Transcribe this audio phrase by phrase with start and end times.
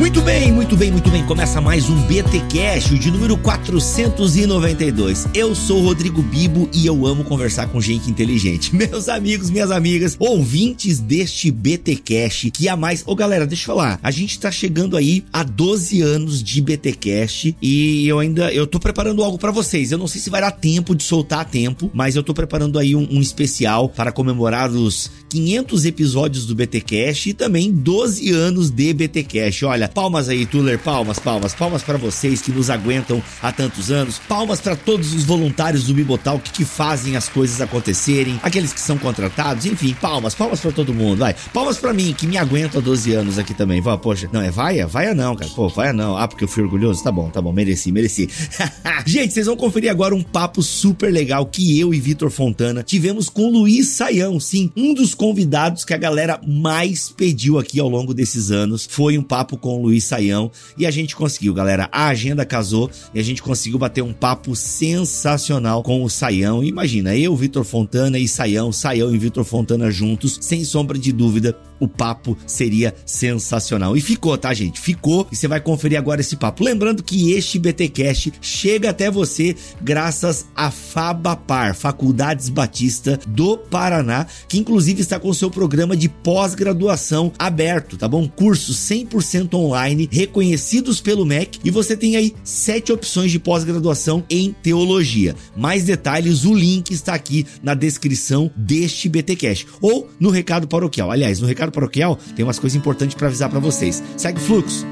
[0.00, 1.26] Muito bem, muito bem, muito bem.
[1.26, 5.28] Começa mais um BT Cash, o de número 492.
[5.34, 8.72] Eu sou Rodrigo Bibo e eu amo conversar com gente inteligente.
[8.74, 13.02] Meus amigos, minhas amigas, ouvintes deste BT Cash, que há mais.
[13.06, 14.00] Ô galera, deixa eu falar.
[14.02, 18.66] A gente tá chegando aí a 12 anos de BT Cash e eu ainda eu
[18.66, 19.92] tô preparando algo para vocês.
[19.92, 22.78] Eu não sei se vai dar tempo de soltar a tempo, mas eu tô preparando
[22.78, 28.30] aí um, um especial para comemorar os 500 episódios do BT Cash e também 12
[28.30, 29.62] anos de BT Cash.
[29.64, 34.18] Olha, palmas aí, Tuller, palmas, palmas, palmas para vocês que nos aguentam há tantos anos,
[34.28, 38.80] palmas para todos os voluntários do Bibotal que, que fazem as coisas acontecerem, aqueles que
[38.80, 41.34] são contratados, enfim, palmas, palmas para todo mundo, vai.
[41.52, 43.80] Palmas para mim que me aguento há 12 anos aqui também.
[43.80, 44.86] Vai, poxa, não é vaia?
[44.86, 45.50] Vaia não, cara.
[45.50, 46.16] Pô, vaia não.
[46.16, 47.02] Ah, porque eu fui orgulhoso?
[47.02, 48.28] Tá bom, tá bom, mereci, mereci.
[49.06, 53.28] Gente, vocês vão conferir agora um papo super legal que eu e Vitor Fontana tivemos
[53.28, 58.12] com Luiz Saião, sim, um dos convidados que a galera mais pediu aqui ao longo
[58.12, 58.86] desses anos.
[58.90, 61.88] Foi um papo com o Luiz Saião e a gente conseguiu, galera.
[61.90, 66.62] A agenda casou e a gente conseguiu bater um papo sensacional com o Saião.
[66.62, 71.56] Imagina, eu, Vitor Fontana e Saião, Saião e Vitor Fontana juntos, sem sombra de dúvida,
[71.80, 73.96] o papo seria sensacional.
[73.96, 74.78] E ficou, tá, gente?
[74.78, 76.62] Ficou e você vai conferir agora esse papo.
[76.62, 84.58] Lembrando que este BTcast chega até você graças à Fabapar, Faculdades Batista do Paraná, que
[84.58, 88.28] inclusive está com seu programa de pós-graduação aberto, tá bom?
[88.28, 94.54] Cursos 100% online, reconhecidos pelo MEC, e você tem aí sete opções de pós-graduação em
[94.62, 95.34] teologia.
[95.56, 101.10] Mais detalhes, o link está aqui na descrição deste BTcast ou no recado paroquial.
[101.10, 104.02] Aliás, no recado paroquial tem umas coisas importantes para avisar para vocês.
[104.16, 104.86] Segue o fluxo.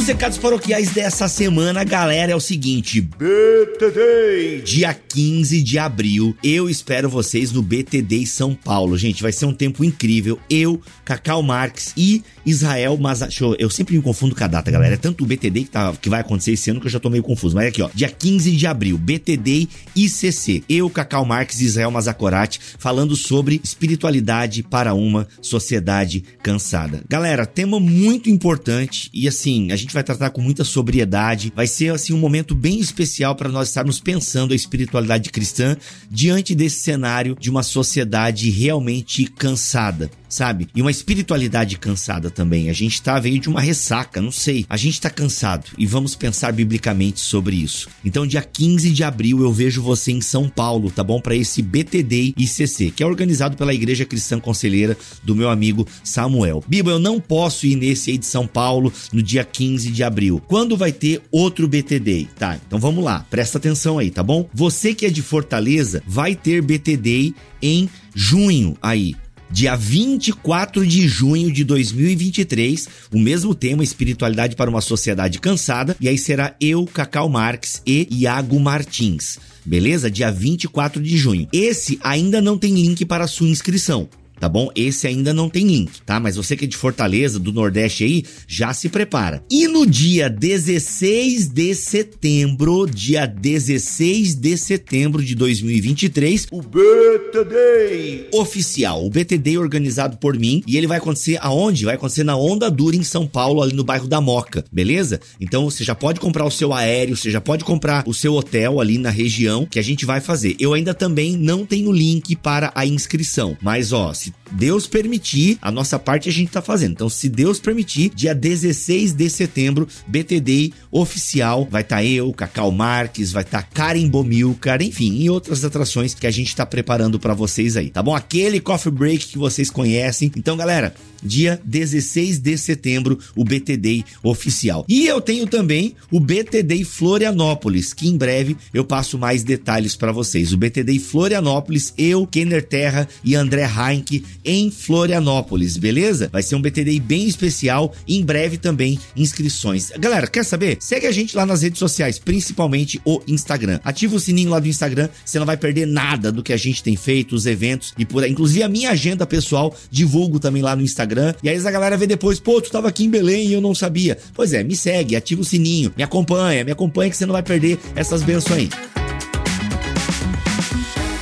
[0.00, 6.70] os recados paroquiais dessa semana, galera, é o seguinte: BTD, dia 15 de abril, eu
[6.70, 8.96] espero vocês no BTD São Paulo.
[8.96, 10.40] Gente, vai ser um tempo incrível.
[10.48, 13.54] Eu, Cacau Marques e Israel Mazacho.
[13.58, 14.94] Eu sempre me confundo com a data, galera.
[14.94, 17.10] É tanto o BTD que, tá, que vai acontecer esse ano que eu já tô
[17.10, 17.56] meio confuso.
[17.56, 20.64] Mas aqui, ó, dia 15 de abril, BTD ICC.
[20.68, 27.02] Eu, Cacau Marques e Israel Mazacorati falando sobre espiritualidade para uma sociedade cansada.
[27.08, 31.52] Galera, tema muito importante e assim, a gente vai tratar com muita sobriedade.
[31.54, 35.76] Vai ser assim um momento bem especial para nós estarmos pensando a espiritualidade cristã
[36.10, 40.68] diante desse cenário de uma sociedade realmente cansada sabe?
[40.74, 42.70] E uma espiritualidade cansada também.
[42.70, 44.64] A gente tá veio de uma ressaca, não sei.
[44.68, 47.88] A gente tá cansado e vamos pensar biblicamente sobre isso.
[48.04, 51.20] Então, dia 15 de abril eu vejo você em São Paulo, tá bom?
[51.20, 56.62] Para esse BTD ICC, que é organizado pela Igreja Cristã Conselheira do meu amigo Samuel.
[56.66, 60.40] Biba, eu não posso ir nesse aí de São Paulo no dia 15 de abril.
[60.46, 62.28] Quando vai ter outro BTD?
[62.38, 63.26] Tá, então vamos lá.
[63.28, 64.48] Presta atenção aí, tá bom?
[64.54, 69.14] Você que é de Fortaleza vai ter BTD em junho aí
[69.50, 76.08] dia 24 de junho de 2023, o mesmo tema, espiritualidade para uma sociedade cansada, e
[76.08, 79.38] aí será eu, Cacau Marques e Iago Martins.
[79.64, 80.10] Beleza?
[80.10, 81.48] Dia 24 de junho.
[81.52, 84.08] Esse ainda não tem link para sua inscrição
[84.40, 84.70] tá bom?
[84.74, 86.18] Esse ainda não tem link, tá?
[86.18, 89.44] Mas você que é de Fortaleza, do Nordeste aí, já se prepara.
[89.50, 99.04] E no dia 16 de setembro, dia 16 de setembro de 2023, o BTD oficial,
[99.04, 101.84] o BTD organizado por mim, e ele vai acontecer aonde?
[101.84, 105.20] Vai acontecer na Onda Dura em São Paulo, ali no bairro da Moca, beleza?
[105.38, 108.80] Então você já pode comprar o seu aéreo, você já pode comprar o seu hotel
[108.80, 110.56] ali na região que a gente vai fazer.
[110.58, 115.70] Eu ainda também não tenho link para a inscrição, mas ó, se Deus permitir, a
[115.70, 116.92] nossa parte a gente tá fazendo.
[116.92, 122.72] Então, se Deus permitir, dia 16 de setembro, BTD oficial, vai estar tá eu, Cacau
[122.72, 127.18] Marques, vai estar tá Karen Bomilcar, enfim, e outras atrações que a gente tá preparando
[127.18, 128.14] para vocês aí, tá bom?
[128.14, 130.32] Aquele coffee break que vocês conhecem.
[130.36, 134.84] Então, galera, dia 16 de setembro, o BTD oficial.
[134.88, 140.12] E eu tenho também o BTD Florianópolis, que em breve eu passo mais detalhes para
[140.12, 140.52] vocês.
[140.52, 146.28] O BTD Florianópolis, eu, Kenner Terra e André Heinck em Florianópolis, beleza?
[146.32, 149.90] Vai ser um BTD bem especial, em breve também inscrições.
[149.98, 150.78] Galera, quer saber?
[150.80, 153.80] Segue a gente lá nas redes sociais, principalmente o Instagram.
[153.84, 156.82] Ativa o sininho lá do Instagram, você não vai perder nada do que a gente
[156.82, 158.30] tem feito, os eventos e por aí.
[158.30, 161.09] Inclusive a minha agenda pessoal, divulgo também lá no Instagram.
[161.42, 163.74] E aí a galera vê depois, pô, tu tava aqui em Belém e eu não
[163.74, 164.16] sabia.
[164.34, 167.42] Pois é, me segue, ativa o sininho, me acompanha, me acompanha que você não vai
[167.42, 168.22] perder essas
[168.52, 168.68] aí.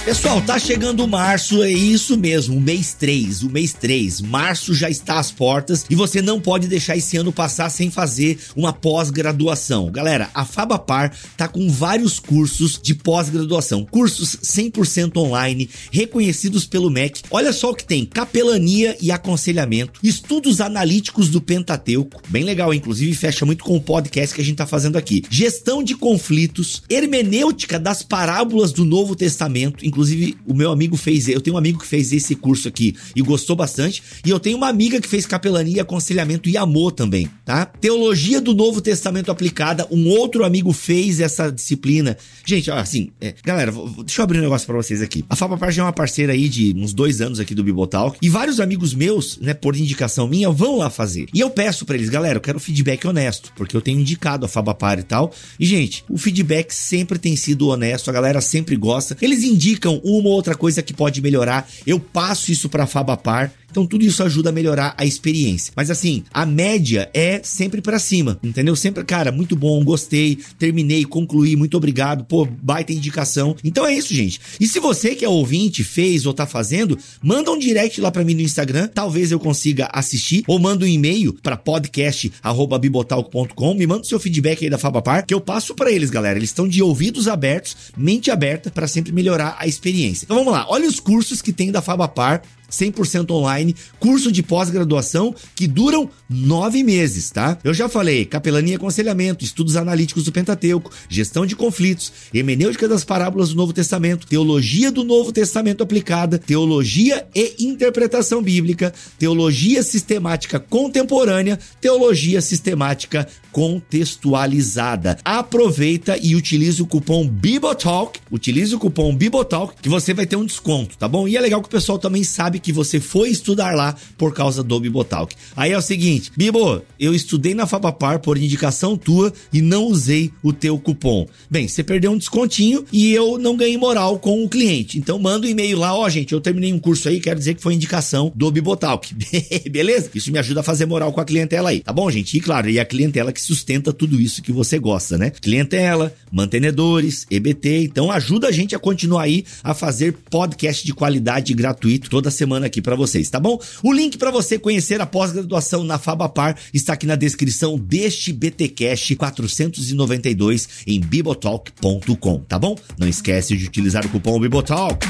[0.09, 4.23] Pessoal, tá chegando março, é isso mesmo, o mês 3, o mês 3.
[4.23, 8.39] Março já está às portas e você não pode deixar esse ano passar sem fazer
[8.57, 9.91] uma pós-graduação.
[9.91, 17.21] Galera, a Fabapar tá com vários cursos de pós-graduação, cursos 100% online, reconhecidos pelo MEC.
[17.31, 23.15] Olha só o que tem: capelania e aconselhamento, estudos analíticos do Pentateuco, bem legal, inclusive
[23.15, 25.23] fecha muito com o podcast que a gente tá fazendo aqui.
[25.29, 29.98] Gestão de conflitos, hermenêutica das parábolas do Novo Testamento, Inclusive,
[30.47, 33.57] o meu amigo fez, eu tenho um amigo que fez esse curso aqui e gostou
[33.57, 37.67] bastante, e eu tenho uma amiga que fez capelania, aconselhamento e amor também, tá?
[37.67, 42.17] Teologia do Novo Testamento aplicada, um outro amigo fez essa disciplina.
[42.45, 43.73] Gente, assim, é, galera,
[44.05, 45.25] deixa eu abrir um negócio para vocês aqui.
[45.29, 48.29] A Fabapar já é uma parceira aí de uns dois anos aqui do Bibotalk, e
[48.29, 51.27] vários amigos meus, né, por indicação minha, vão lá fazer.
[51.33, 54.49] E eu peço para eles, galera, eu quero feedback honesto, porque eu tenho indicado a
[54.49, 55.33] Fabapar e tal.
[55.59, 59.17] E, gente, o feedback sempre tem sido honesto, a galera sempre gosta.
[59.21, 61.69] Eles indicam uma ou outra coisa que pode melhorar.
[61.87, 65.73] Eu passo isso para Fabapar então tudo isso ajuda a melhorar a experiência.
[65.77, 68.77] Mas assim, a média é sempre para cima, entendeu?
[68.77, 73.57] Sempre, cara, muito bom, gostei, terminei, concluí, muito obrigado, pô, baita indicação.
[73.63, 74.41] Então é isso, gente.
[74.59, 78.25] E se você que é ouvinte, fez ou tá fazendo, manda um direct lá para
[78.25, 84.03] mim no Instagram, talvez eu consiga assistir, ou manda um e-mail para podcast@bibotalk.com, me manda
[84.03, 86.39] o seu feedback aí da Fabapar, que eu passo para eles, galera.
[86.39, 90.25] Eles estão de ouvidos abertos, mente aberta para sempre melhorar a experiência.
[90.25, 95.35] Então vamos lá, olha os cursos que tem da Fabapar 100% online, curso de pós-graduação
[95.55, 97.59] que duram nove meses, tá?
[97.65, 103.05] Eu já falei, capelania e aconselhamento, estudos analíticos do Pentateuco, gestão de conflitos, hemenêutica das
[103.05, 110.61] parábolas do Novo Testamento, teologia do Novo Testamento aplicada, teologia e interpretação bíblica, teologia sistemática
[110.61, 115.19] contemporânea, teologia sistemática contextualizada.
[115.25, 120.45] Aproveita e utilize o cupom Bibotalk, utilize o cupom Bibotalk que você vai ter um
[120.45, 121.27] desconto, tá bom?
[121.27, 124.35] E é legal que o pessoal também sabe sabe que você foi estudar lá por
[124.35, 125.35] causa do Bibotalk.
[125.57, 130.31] Aí é o seguinte, Bibo, eu estudei na Fabapar por indicação tua e não usei
[130.43, 131.27] o teu cupom.
[131.51, 134.99] Bem, você perdeu um descontinho e eu não ganhei moral com o cliente.
[134.99, 137.55] Então manda um e-mail lá, ó, oh, gente, eu terminei um curso aí, quero dizer
[137.55, 139.15] que foi indicação do Bibotalk.
[139.71, 140.11] Beleza?
[140.15, 142.37] Isso me ajuda a fazer moral com a clientela aí, tá bom, gente?
[142.37, 145.31] E claro, e a clientela que sustenta tudo isso que você gosta, né?
[145.31, 151.55] Clientela, mantenedores, EBT, então ajuda a gente a continuar aí a fazer podcast de qualidade
[151.55, 153.61] gratuito toda semana semana aqui para vocês, tá bom?
[153.83, 159.15] O link para você conhecer a pós-graduação na Fabapar está aqui na descrição deste BTcast
[159.17, 162.75] 492 em bibotalk.com, tá bom?
[162.99, 165.07] Não esquece de utilizar o cupom Bibotalk.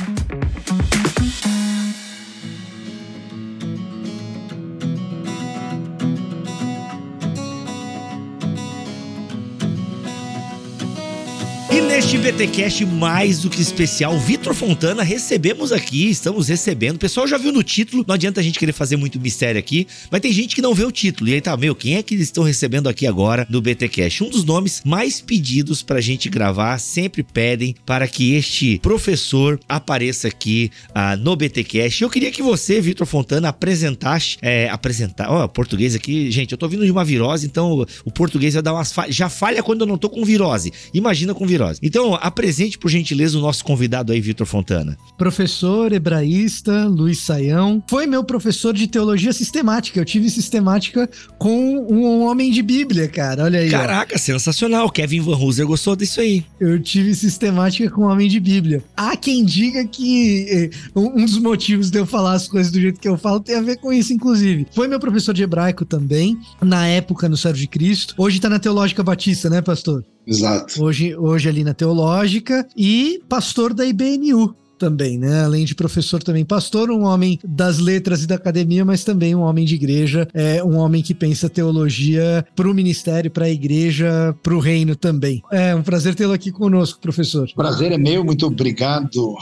[11.98, 16.94] Neste VTcast mais do que especial, Vitor Fontana recebemos aqui, estamos recebendo.
[16.94, 19.84] O pessoal já viu no título, não adianta a gente querer fazer muito mistério aqui,
[20.08, 21.28] mas tem gente que não vê o título.
[21.28, 24.22] E aí tá, meu, quem é que eles estão recebendo aqui agora no BTcast?
[24.22, 30.28] Um dos nomes mais pedidos pra gente gravar, sempre pedem para que este professor apareça
[30.28, 32.00] aqui uh, no BTcast.
[32.00, 36.58] Eu queria que você, Vitor Fontana, apresentasse, é, apresentar, ó, oh, português aqui, gente, eu
[36.58, 39.80] tô vindo de uma virose, então o português vai dar umas falhas, já falha quando
[39.80, 40.72] eu não tô com virose.
[40.94, 41.87] Imagina com virose.
[41.88, 44.94] Então, apresente, por gentileza, o nosso convidado aí, Vitor Fontana.
[45.16, 47.82] Professor hebraísta, Luiz Saião.
[47.88, 49.98] Foi meu professor de teologia sistemática.
[49.98, 53.44] Eu tive sistemática com um homem de Bíblia, cara.
[53.44, 53.70] Olha aí.
[53.70, 54.18] Caraca, ó.
[54.18, 54.90] sensacional.
[54.90, 56.44] Kevin Van Hooser gostou disso aí.
[56.60, 58.84] Eu tive sistemática com um homem de Bíblia.
[58.94, 63.00] Há quem diga que eh, um dos motivos de eu falar as coisas do jeito
[63.00, 64.66] que eu falo tem a ver com isso, inclusive.
[64.74, 68.14] Foi meu professor de hebraico também, na época no Servo de Cristo.
[68.18, 70.04] Hoje tá na Teológica Batista, né, pastor?
[70.28, 70.82] Exato.
[70.84, 75.42] Hoje, hoje ali na Teológica e pastor da IBNU também, né?
[75.42, 79.40] Além de professor, também pastor, um homem das letras e da academia, mas também um
[79.40, 84.34] homem de igreja, é um homem que pensa teologia para o ministério, para a igreja,
[84.40, 85.42] para o reino também.
[85.50, 87.50] É um prazer tê-lo aqui conosco, professor.
[87.56, 89.34] Prazer é meu, muito obrigado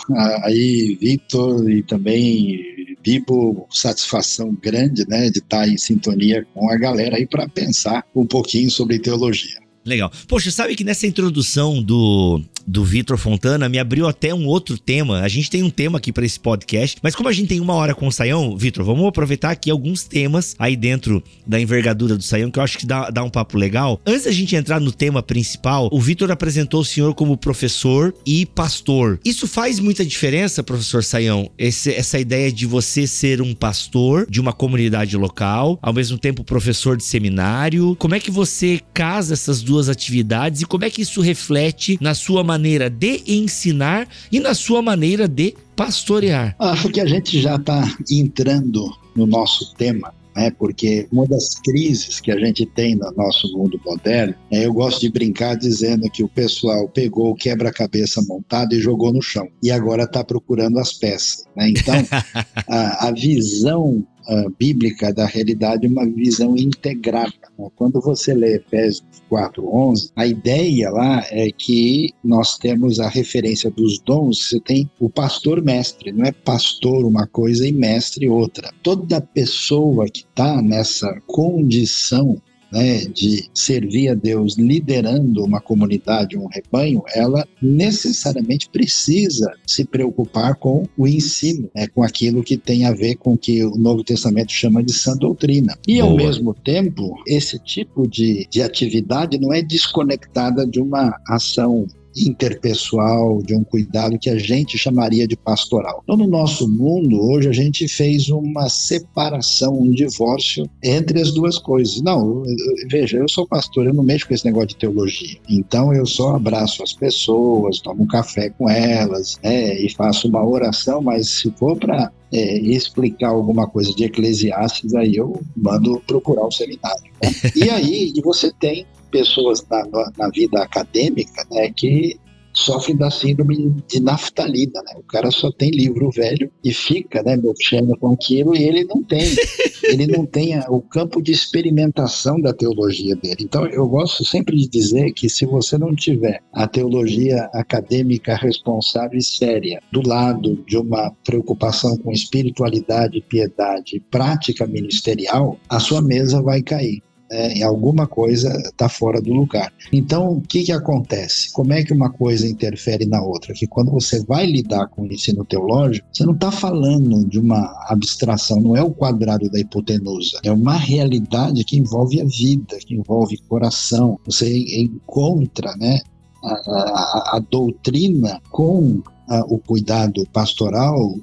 [0.43, 7.17] aí, Vitor, e também Bibo, satisfação grande, né, de estar em sintonia com a galera
[7.17, 9.66] aí para pensar um pouquinho sobre teologia.
[9.87, 10.11] Legal.
[10.27, 15.21] Poxa, sabe que nessa introdução do, do Vitor Fontana me abriu até um outro tema.
[15.21, 17.75] A gente tem um tema aqui para esse podcast, mas como a gente tem uma
[17.75, 22.23] hora com o Saião, Vitor, vamos aproveitar aqui alguns temas aí dentro da envergadura do
[22.23, 24.01] Saião que eu acho que dá, dá um papo legal.
[24.05, 28.45] Antes da gente entrar no tema principal, o Vitor apresentou o senhor como professor e
[28.45, 29.21] pastor.
[29.25, 31.51] Isso faz muita diferença, professor Saião?
[31.57, 36.43] Esse, essa ideia de você ser um pastor de uma comunidade local, ao mesmo tempo
[36.43, 37.95] professor de seminário.
[37.97, 42.15] Como é que você casa essas duas atividades e como é que isso reflete na
[42.15, 46.57] sua maneira maneira de ensinar e na sua maneira de pastorear?
[46.59, 50.51] Acho que a gente já está entrando no nosso tema né?
[50.51, 55.01] Porque uma das crises que a gente tem no nosso mundo moderno, é, eu gosto
[55.01, 59.71] de brincar dizendo que o pessoal pegou o quebra-cabeça montado e jogou no chão e
[59.71, 61.71] agora está procurando as peças, né?
[61.71, 61.95] Então,
[62.69, 67.33] a, a visão uh, bíblica da realidade uma visão integrada.
[67.59, 67.69] Né?
[67.77, 73.99] Quando você lê Efésios 4:11, a ideia lá é que nós temos a referência dos
[73.99, 78.73] dons, você tem o pastor mestre, não é pastor uma coisa e mestre outra.
[78.83, 86.47] Toda pessoa que está nessa condição né, de servir a Deus liderando uma comunidade, um
[86.47, 92.93] rebanho, ela necessariamente precisa se preocupar com o ensino, né, com aquilo que tem a
[92.93, 95.77] ver com o que o Novo Testamento chama de sã doutrina.
[95.87, 96.11] E, Boa.
[96.11, 103.43] ao mesmo tempo, esse tipo de, de atividade não é desconectada de uma ação interpessoal,
[103.43, 106.01] de um cuidado que a gente chamaria de pastoral.
[106.03, 111.59] Então, no nosso mundo, hoje, a gente fez uma separação, um divórcio entre as duas
[111.59, 112.01] coisas.
[112.01, 112.43] Não,
[112.89, 115.37] veja, eu sou pastor, eu não mexo com esse negócio de teologia.
[115.49, 120.45] Então, eu só abraço as pessoas, tomo um café com elas, né, e faço uma
[120.45, 126.47] oração, mas se for para é, explicar alguma coisa de Eclesiastes, aí eu mando procurar
[126.47, 127.05] o seminário.
[127.57, 129.85] E aí você tem pessoas na,
[130.17, 132.19] na vida acadêmica né, que
[132.57, 134.95] sofrem da síndrome de naftalina, né?
[134.97, 139.03] O cara só tem livro velho e fica, né, mexendo com aquilo e ele não
[139.03, 139.21] tem,
[139.85, 143.37] ele não tem o campo de experimentação da teologia dele.
[143.41, 149.19] Então, eu gosto sempre de dizer que se você não tiver a teologia acadêmica responsável
[149.19, 156.41] e séria do lado de uma preocupação com espiritualidade, piedade, prática ministerial, a sua mesa
[156.41, 159.73] vai cair em alguma coisa está fora do lugar.
[159.93, 161.53] Então, o que, que acontece?
[161.53, 163.53] Como é que uma coisa interfere na outra?
[163.53, 167.75] Que quando você vai lidar com o ensino teológico, você não está falando de uma
[167.89, 172.95] abstração, não é o quadrado da hipotenusa, é uma realidade que envolve a vida, que
[172.95, 174.19] envolve coração.
[174.25, 176.01] Você encontra né,
[176.43, 179.03] a, a, a doutrina com
[179.49, 181.15] o cuidado pastoral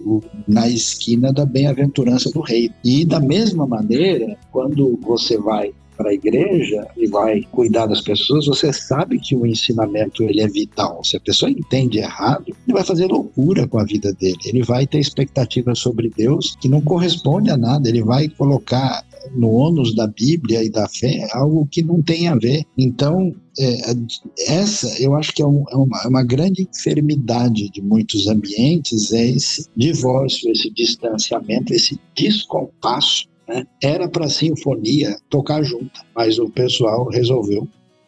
[0.47, 2.69] na esquina da bem-aventurança do rei.
[2.83, 8.45] E da mesma maneira, quando você vai para a igreja e vai cuidar das pessoas,
[8.45, 11.01] você sabe que o ensinamento ele é vital.
[11.03, 14.37] Se a pessoa entende errado, ele vai fazer loucura com a vida dele.
[14.45, 17.87] Ele vai ter expectativas sobre Deus que não corresponde a nada.
[17.87, 19.01] Ele vai colocar
[19.33, 22.65] no ônus da Bíblia e da fé algo que não tem a ver.
[22.77, 23.93] Então, é,
[24.47, 29.13] essa eu acho que é, um, é, uma, é, uma, grande enfermidade de muitos ambientes,
[29.13, 33.65] é esse divórcio, esse distanciamento, esse descompasso né?
[33.81, 37.67] Era para a sinfonia tocar junta, mas o pessoal resolveu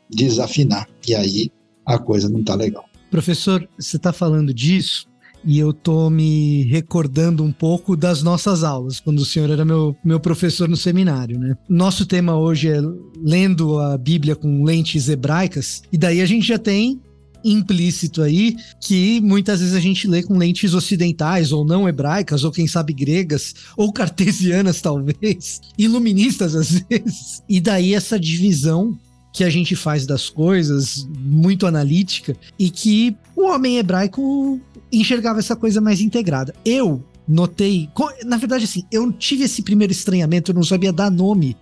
[0.10, 0.88] desafinar.
[1.08, 1.52] E aí
[1.86, 2.86] a coisa não está legal.
[3.12, 5.08] Professor, você está falando disso
[5.46, 9.96] e eu tô me recordando um pouco das nossas aulas, quando o senhor era meu,
[10.04, 11.56] meu professor no seminário, né?
[11.70, 12.82] Nosso tema hoje é
[13.22, 17.00] lendo a Bíblia com lentes hebraicas, e daí a gente já tem
[17.46, 22.52] implícito aí que muitas vezes a gente lê com lentes ocidentais ou não hebraicas, ou
[22.52, 27.44] quem sabe gregas, ou cartesianas talvez, iluministas às vezes.
[27.48, 28.98] E daí essa divisão
[29.32, 34.60] que a gente faz das coisas, muito analítica, e que o homem hebraico
[34.92, 36.56] enxergava essa coisa mais integrada.
[36.64, 37.90] Eu notei,
[38.24, 41.56] na verdade assim, eu tive esse primeiro estranhamento, eu não sabia dar nome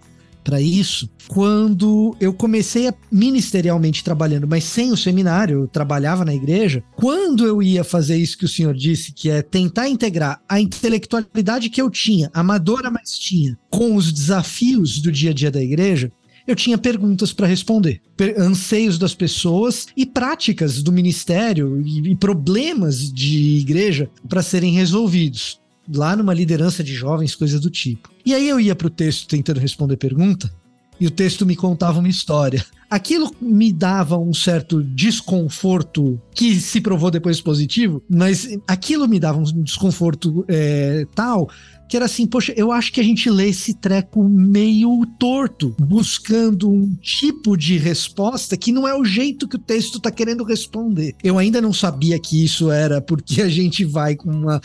[0.43, 6.33] para isso quando eu comecei a, ministerialmente trabalhando, mas sem o seminário, eu trabalhava na
[6.33, 6.83] igreja.
[6.95, 11.69] Quando eu ia fazer isso que o senhor disse, que é tentar integrar a intelectualidade
[11.69, 16.11] que eu tinha, amadora, mas tinha, com os desafios do dia a dia da igreja,
[16.45, 18.01] eu tinha perguntas para responder,
[18.37, 25.62] anseios das pessoas e práticas do ministério e, e problemas de igreja para serem resolvidos
[25.91, 28.11] lá numa liderança de jovens, coisa do tipo.
[28.25, 30.51] E aí eu ia pro texto tentando responder pergunta,
[30.99, 32.65] e o texto me contava uma história.
[32.93, 39.39] Aquilo me dava um certo desconforto, que se provou depois positivo, mas aquilo me dava
[39.39, 41.49] um desconforto é, tal
[41.93, 46.67] que era assim, poxa, eu acho que a gente lê esse treco meio torto, buscando
[46.67, 51.13] um tipo de resposta que não é o jeito que o texto tá querendo responder.
[51.23, 54.59] Eu ainda não sabia que isso era porque a gente vai com uma,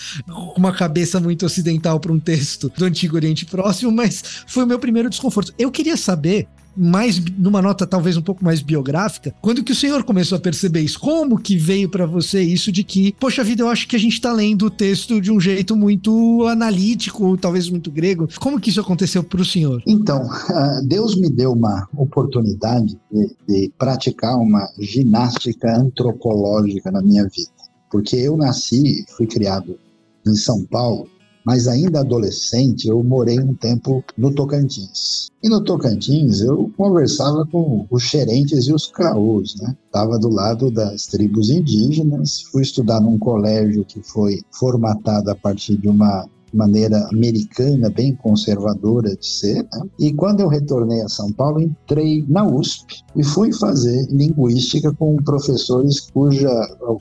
[0.56, 4.78] uma cabeça muito ocidental para um texto do Antigo Oriente Próximo, mas foi o meu
[4.78, 5.52] primeiro desconforto.
[5.58, 10.04] Eu queria saber mais numa nota talvez um pouco mais biográfica, quando que o senhor
[10.04, 10.98] começou a perceber isso?
[11.00, 14.20] Como que veio para você isso de que, poxa vida, eu acho que a gente
[14.20, 18.28] tá lendo o texto de um jeito muito analítico, talvez muito grego.
[18.38, 19.82] Como que isso aconteceu para o senhor?
[19.86, 27.24] Então, ah, Deus me deu uma oportunidade de, de praticar uma ginástica antropológica na minha
[27.24, 27.50] vida.
[27.90, 29.78] Porque eu nasci, fui criado
[30.26, 31.08] em São Paulo,
[31.48, 35.28] mas ainda adolescente eu morei um tempo no Tocantins.
[35.42, 39.74] E no Tocantins eu conversava com os xerentes e os caôs, né?
[39.86, 45.78] Estava do lado das tribos indígenas, fui estudar num colégio que foi formatado a partir
[45.78, 49.62] de uma maneira americana, bem conservadora de ser.
[49.62, 49.82] Né?
[49.98, 55.16] E quando eu retornei a São Paulo, entrei na USP e fui fazer linguística com
[55.16, 56.50] professores cuja,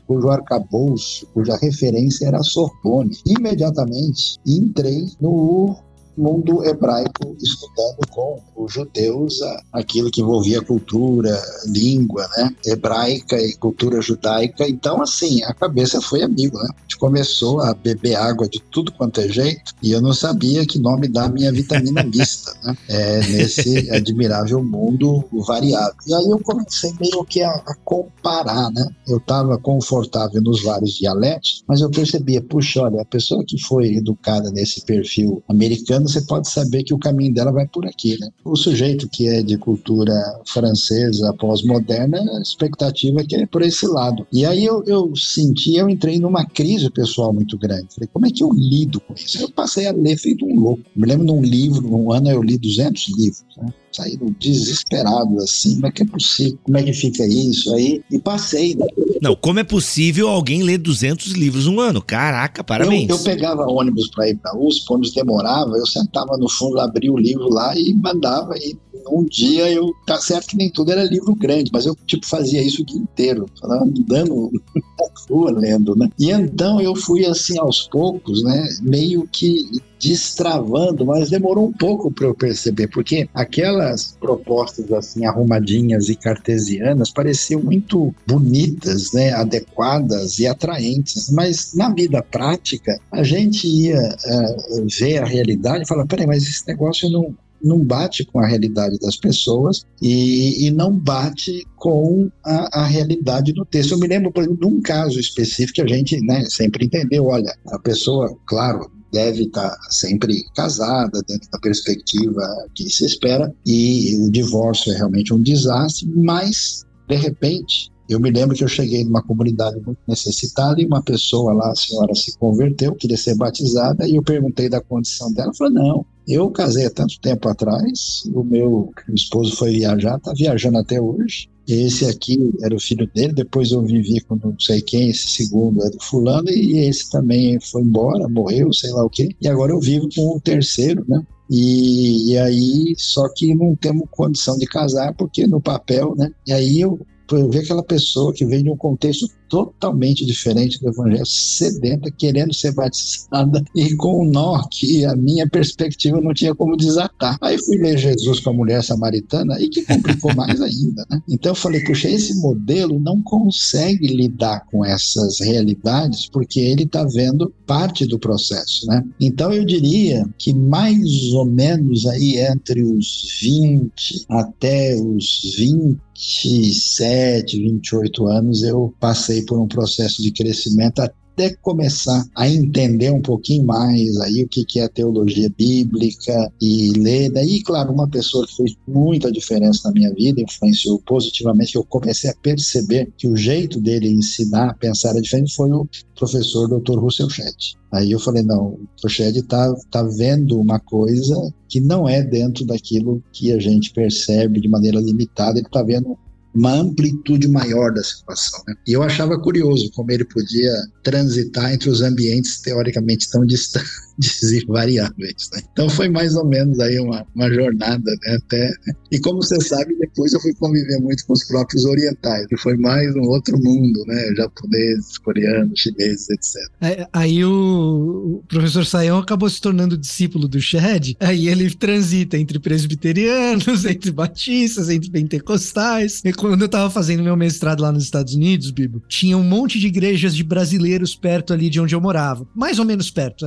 [0.05, 3.17] cujo arcabouço, cuja referência era Sorbonne.
[3.25, 5.75] Imediatamente entrei no
[6.17, 9.39] mundo hebraico estudando com os judeus
[9.71, 12.55] aquilo que envolvia cultura, língua, né?
[12.65, 14.67] Hebraica e cultura judaica.
[14.67, 16.69] Então, assim, a cabeça foi amigo, né?
[16.75, 20.65] A gente começou a beber água de tudo quanto é jeito e eu não sabia
[20.65, 22.75] que nome dar minha vitamina mista, né?
[22.89, 25.95] É, nesse admirável mundo variável.
[26.07, 28.87] E aí eu comecei meio que a, a comparar, né?
[29.07, 33.95] Eu estava confortável nos vários dialetos, mas eu percebia, puxa, olha, a pessoa que foi
[33.95, 38.29] educada nesse perfil americano você pode saber que o caminho dela vai por aqui, né?
[38.43, 40.13] O sujeito que é de cultura
[40.45, 44.25] francesa pós-moderna, a expectativa é que é por esse lado.
[44.31, 47.87] E aí eu, eu senti, eu entrei numa crise pessoal muito grande.
[47.93, 49.41] Falei, como é que eu lido com isso?
[49.41, 50.83] Eu passei a ler feito um louco.
[50.95, 53.73] Me lembro de um livro, num ano eu li 200 livros, né?
[53.97, 56.59] Saíram desesperados assim, como é que é possível?
[56.63, 58.01] Como é que fica isso aí?
[58.11, 58.75] E passei.
[58.75, 58.85] Né?
[59.21, 62.01] Não, como é possível alguém ler 200 livros um ano?
[62.01, 63.09] Caraca, parabéns.
[63.09, 67.11] Eu, eu pegava ônibus para ir para USP, quando demorava, eu sentava no fundo, abria
[67.11, 68.77] o livro lá e mandava e
[69.09, 72.61] um dia eu, tá certo que nem tudo era livro grande, mas eu tipo fazia
[72.61, 74.51] isso o dia inteiro, andando
[75.29, 76.09] rua lendo, né?
[76.17, 82.11] E então eu fui assim aos poucos, né, meio que destravando, mas demorou um pouco
[82.11, 90.37] para eu perceber, porque aquelas propostas assim arrumadinhas e cartesianas pareciam muito bonitas, né, adequadas
[90.39, 96.05] e atraentes, mas na vida prática a gente ia uh, ver a realidade e falar,
[96.05, 100.91] peraí, mas esse negócio não não bate com a realidade das pessoas e, e não
[100.91, 103.93] bate com a, a, realidade do texto.
[103.93, 107.25] Eu me lembro, por exemplo, de um caso específico que a gente né, sempre entendeu.
[107.25, 112.41] Olha, a pessoa, claro, deve estar sempre casada dentro da perspectiva
[112.75, 118.31] que se espera e o divórcio é realmente um desastre, mas de repente eu me
[118.31, 122.37] lembro que eu cheguei numa comunidade muito necessitada e uma pessoa lá, a senhora se
[122.37, 125.47] converteu, queria ser batizada, e eu perguntei da condição dela.
[125.47, 130.33] Ela falou: não, eu casei há tanto tempo atrás, o meu esposo foi viajar, está
[130.33, 131.49] viajando até hoje.
[131.67, 135.83] Esse aqui era o filho dele, depois eu vivi com não sei quem, esse segundo
[135.83, 139.29] é do fulano, e esse também foi embora, morreu, sei lá o quê.
[139.41, 141.21] E agora eu vivo com o terceiro, né?
[141.49, 146.31] E, e, aí, só que não temos condição de casar, porque no papel, né?
[146.45, 146.99] E aí eu,
[147.31, 152.53] eu vi aquela pessoa que vem de um contexto totalmente diferente do evangelho, sedenta, querendo
[152.53, 157.37] ser batizada e com um nó que a minha perspectiva não tinha como desatar.
[157.41, 161.21] Aí fui ler Jesus com a mulher samaritana e que complicou mais ainda, né?
[161.29, 167.03] Então eu falei, puxa, esse modelo não consegue lidar com essas realidades porque ele está
[167.03, 169.03] vendo parte do processo, né?
[169.19, 178.27] Então eu diria que mais ou menos aí entre os 20 até os 27, 28
[178.27, 181.01] anos eu passei por um processo de crescimento
[181.37, 186.91] até começar a entender um pouquinho mais aí o que, que é teologia bíblica e
[186.93, 187.29] ler.
[187.29, 192.31] Daí, claro, uma pessoa que fez muita diferença na minha vida, influenciou positivamente, eu comecei
[192.31, 196.97] a perceber que o jeito dele ensinar, pensar era diferente, foi o professor Dr.
[196.97, 197.77] Russell Shedd.
[197.91, 201.35] Aí eu falei, não, o Shedd está tá vendo uma coisa
[201.69, 206.17] que não é dentro daquilo que a gente percebe de maneira limitada, ele está vendo
[206.57, 208.63] uma amplitude maior da situação.
[208.67, 208.75] Né?
[208.87, 214.06] E eu achava curioso como ele podia transitar entre os ambientes teoricamente tão distantes
[214.67, 215.49] variáveis.
[215.53, 215.61] Né?
[215.71, 218.35] Então foi mais ou menos aí uma, uma jornada né?
[218.35, 218.73] até.
[219.11, 222.75] E como você sabe, depois eu fui conviver muito com os próprios orientais, que foi
[222.77, 224.35] mais um outro mundo, né?
[224.35, 227.07] Japoneses, coreanos, chineses, etc.
[227.13, 233.85] Aí o, professor Sayão acabou se tornando discípulo do Shed, aí ele transita entre presbiterianos,
[233.85, 236.21] entre batistas, entre pentecostais.
[236.23, 239.79] E quando eu estava fazendo meu mestrado lá nos Estados Unidos, Bibo, tinha um monte
[239.79, 242.47] de igrejas de brasileiros perto ali de onde eu morava.
[242.55, 243.45] Mais ou menos perto.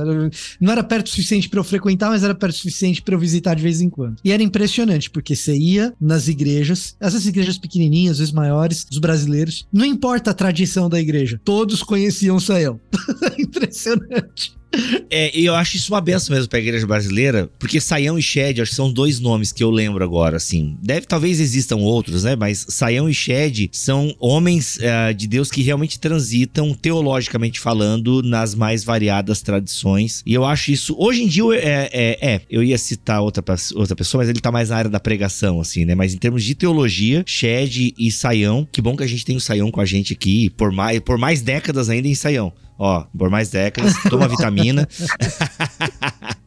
[0.61, 3.19] Não era perto o suficiente para eu frequentar, mas era perto o suficiente para eu
[3.19, 4.17] visitar de vez em quando.
[4.23, 8.99] E era impressionante, porque você ia nas igrejas, essas igrejas pequenininhas, às vezes maiores, dos
[8.99, 12.79] brasileiros, não importa a tradição da igreja, todos conheciam Saião.
[13.37, 14.60] impressionante.
[15.09, 18.71] É, eu acho isso uma benção mesmo pra igreja brasileira, porque Saião e Shed, acho
[18.71, 20.77] que são dois nomes que eu lembro agora, assim.
[20.81, 22.35] Deve, talvez existam outros, né?
[22.35, 28.55] Mas Saião e Shed são homens uh, de Deus que realmente transitam, teologicamente falando, nas
[28.55, 30.23] mais variadas tradições.
[30.25, 33.43] E eu acho isso, hoje em dia, é, é, é eu ia citar outra,
[33.75, 35.95] outra pessoa, mas ele tá mais na área da pregação, assim, né?
[35.95, 39.41] Mas em termos de teologia, Shed e Saião, que bom que a gente tem o
[39.41, 42.53] Saião com a gente aqui, por mais, por mais décadas ainda em Saião.
[42.83, 44.87] Ó, por mais décadas, toma vitamina.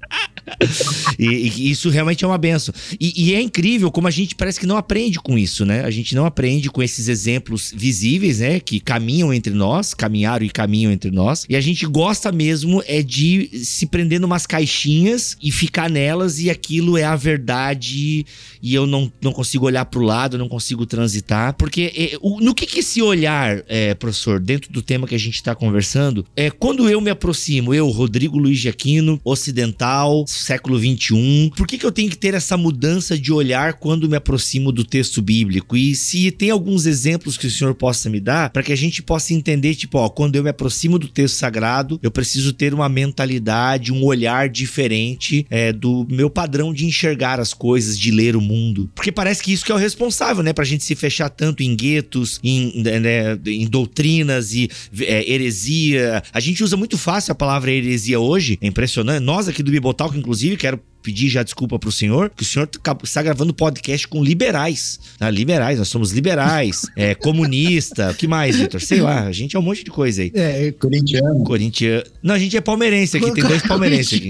[1.19, 2.75] e, e, isso realmente é uma benção.
[3.01, 5.85] E, e, é incrível como a gente parece que não aprende com isso, né?
[5.85, 8.61] A gente não aprende com esses exemplos visíveis, né?
[8.61, 11.47] Que caminham entre nós, caminharam e caminham entre nós.
[11.49, 16.51] E a gente gosta mesmo é de se prender numas caixinhas e ficar nelas e
[16.51, 18.27] aquilo é a verdade
[18.63, 21.55] e eu não, não consigo olhar para o lado, não consigo transitar.
[21.55, 25.19] Porque é, o, no que que esse olhar, é, professor, dentro do tema que a
[25.19, 30.25] gente está conversando, é quando eu me aproximo, eu, Rodrigo Luiz de Aquino, ocidental,
[30.63, 31.51] 21.
[31.57, 34.85] Por que, que eu tenho que ter essa mudança de olhar quando me aproximo do
[34.85, 35.77] texto bíblico?
[35.77, 39.03] E se tem alguns exemplos que o senhor possa me dar para que a gente
[39.03, 42.89] possa entender, tipo, ó, quando eu me aproximo do texto sagrado, eu preciso ter uma
[42.89, 48.41] mentalidade, um olhar diferente é, do meu padrão de enxergar as coisas, de ler o
[48.41, 48.91] mundo.
[48.95, 51.75] Porque parece que isso que é o responsável, né, pra gente se fechar tanto em
[51.75, 54.69] guetos, em, né, em doutrinas e
[55.01, 56.23] é, heresia.
[56.33, 59.23] A gente usa muito fácil a palavra heresia hoje, é impressionante.
[59.23, 62.67] Nós aqui do Bibotal, que inclusive quero pedir já desculpa pro senhor, que o senhor
[63.03, 64.99] está gravando podcast com liberais.
[65.21, 65.31] Né?
[65.31, 68.81] Liberais, nós somos liberais, é, comunista, o que mais, Vitor?
[68.81, 70.33] Sei lá, a gente é um monte de coisa aí.
[70.35, 71.45] É, corintiano.
[71.45, 72.05] Corintiano.
[72.23, 74.29] Não, a gente é palmeirense aqui, tem dois palmeirenses aqui.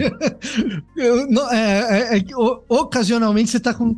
[1.31, 2.23] Não, é, é, é,
[2.69, 3.95] ocasionalmente você tá com.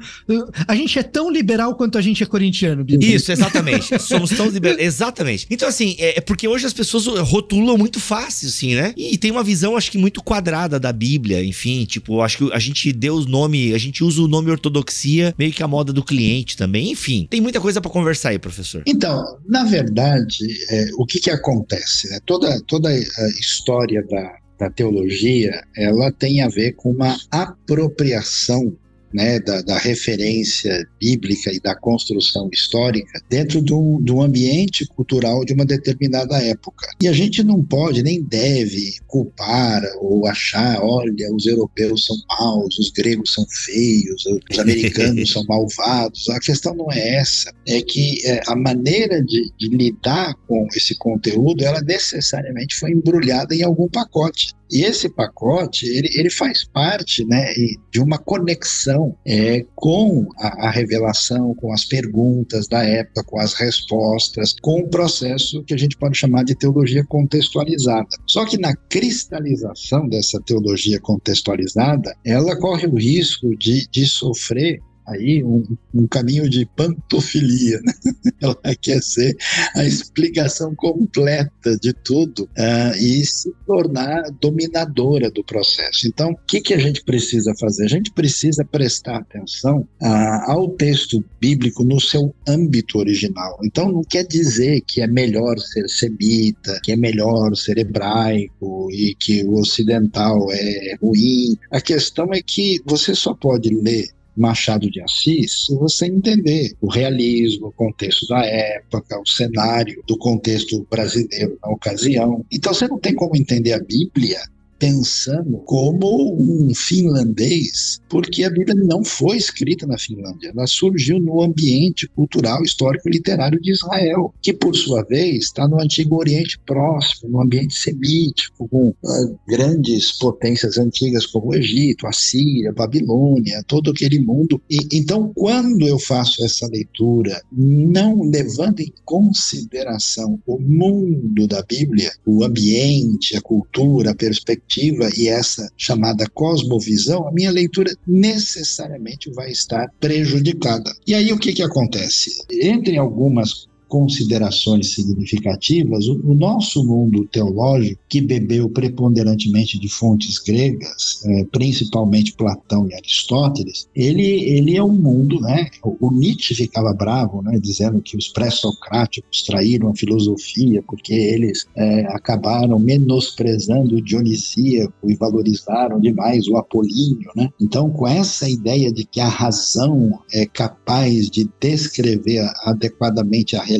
[0.69, 3.17] A gente é tão liberal quanto a gente é corintiano, Bíblia.
[3.17, 3.97] Isso, exatamente.
[3.99, 4.79] Somos tão liberais.
[4.79, 5.47] Exatamente.
[5.49, 8.93] Então, assim, é, é porque hoje as pessoas rotulam muito fácil, assim, né?
[8.97, 12.59] E tem uma visão, acho que, muito quadrada da Bíblia, enfim, tipo, acho que a
[12.67, 16.05] gente deu os nome, a gente usa o nome ortodoxia meio que a moda do
[16.05, 16.93] cliente também.
[16.93, 18.83] Enfim, tem muita coisa para conversar aí, professor.
[18.87, 22.09] Então, na verdade, é, o que que acontece?
[22.11, 22.19] Né?
[22.27, 28.77] Toda, toda a história da, da teologia, ela tem a ver com uma apropriação
[29.13, 35.53] né, da, da, referência bíblica e da construção histórica dentro do, do ambiente cultural de
[35.53, 36.87] uma determinada época.
[37.01, 42.79] E a gente não pode nem deve culpar ou achar, olha, os europeus são maus,
[42.79, 46.29] os gregos são feios, os americanos são malvados.
[46.31, 50.95] A questão não é essa, é que é, a maneira de, de lidar com esse
[50.97, 54.55] conteúdo, ela necessariamente foi embrulhada em algum pacote.
[54.71, 57.53] E esse pacote, ele, ele faz parte né,
[57.91, 63.55] de uma conexão é, com a, a, revelação, com as perguntas da época, com as
[63.55, 68.09] respostas, com o processo que a gente pode chamar de teologia contextualizada.
[68.27, 75.43] Só que na cristalização dessa teologia contextualizada, ela corre o risco de, de sofrer aí
[75.45, 75.65] um,
[75.95, 77.81] um, caminho de pantofilia.
[77.83, 77.93] Né?
[78.41, 79.37] Ela quer ser
[79.75, 86.07] a explicação completa de tudo uh, e se tornar dominadora do processo.
[86.07, 87.85] Então, o que, que a gente precisa fazer?
[87.85, 93.59] A gente precisa prestar atenção uh, ao texto bíblico no seu âmbito original.
[93.63, 99.15] Então, não quer dizer que é melhor ser semita, que é melhor ser hebraico e
[99.15, 101.57] que o ocidental é ruim.
[101.71, 107.69] A questão é que você só pode ler Machado de Assis, você entender o realismo,
[107.69, 112.45] o contexto da época, o cenário do contexto brasileiro na ocasião.
[112.53, 114.41] Então você não tem como entender a Bíblia
[114.79, 121.43] pensando como um finlandês, porque a Bíblia não foi escrita na Finlândia, ela surgiu no
[121.43, 126.59] ambiente cultural, histórico e literário de Israel, que por sua vez está no Antigo Oriente
[126.67, 132.75] Próximo, no ambiente semítico, com uh, grandes potências antigas como o Egito, a Síria, a
[132.75, 134.61] Babilônia, todo aquele mundo.
[134.71, 142.13] E, então, quando eu faço essa leitura, não levando em consideração o mundo da Bíblia,
[142.27, 149.31] o ambiente, a cultura, a perspectiva perspectiva e essa chamada cosmovisão, a minha leitura necessariamente
[149.31, 150.93] vai estar prejudicada.
[151.07, 152.31] E aí o que, que acontece?
[152.51, 161.45] Entre algumas considerações significativas, o, nosso mundo teológico, que bebeu preponderantemente de fontes gregas, é,
[161.45, 165.69] principalmente Platão e Aristóteles, ele, ele é um mundo, né?
[165.83, 167.59] O, o Nietzsche ficava bravo, né?
[167.59, 175.15] Dizendo que os pré-socráticos traíram a filosofia porque eles é, acabaram menosprezando o dionisíaco e
[175.15, 177.49] valorizaram demais o apolíneo, né?
[177.61, 183.76] Então, com essa ideia de que a razão é capaz de descrever adequadamente a realidade,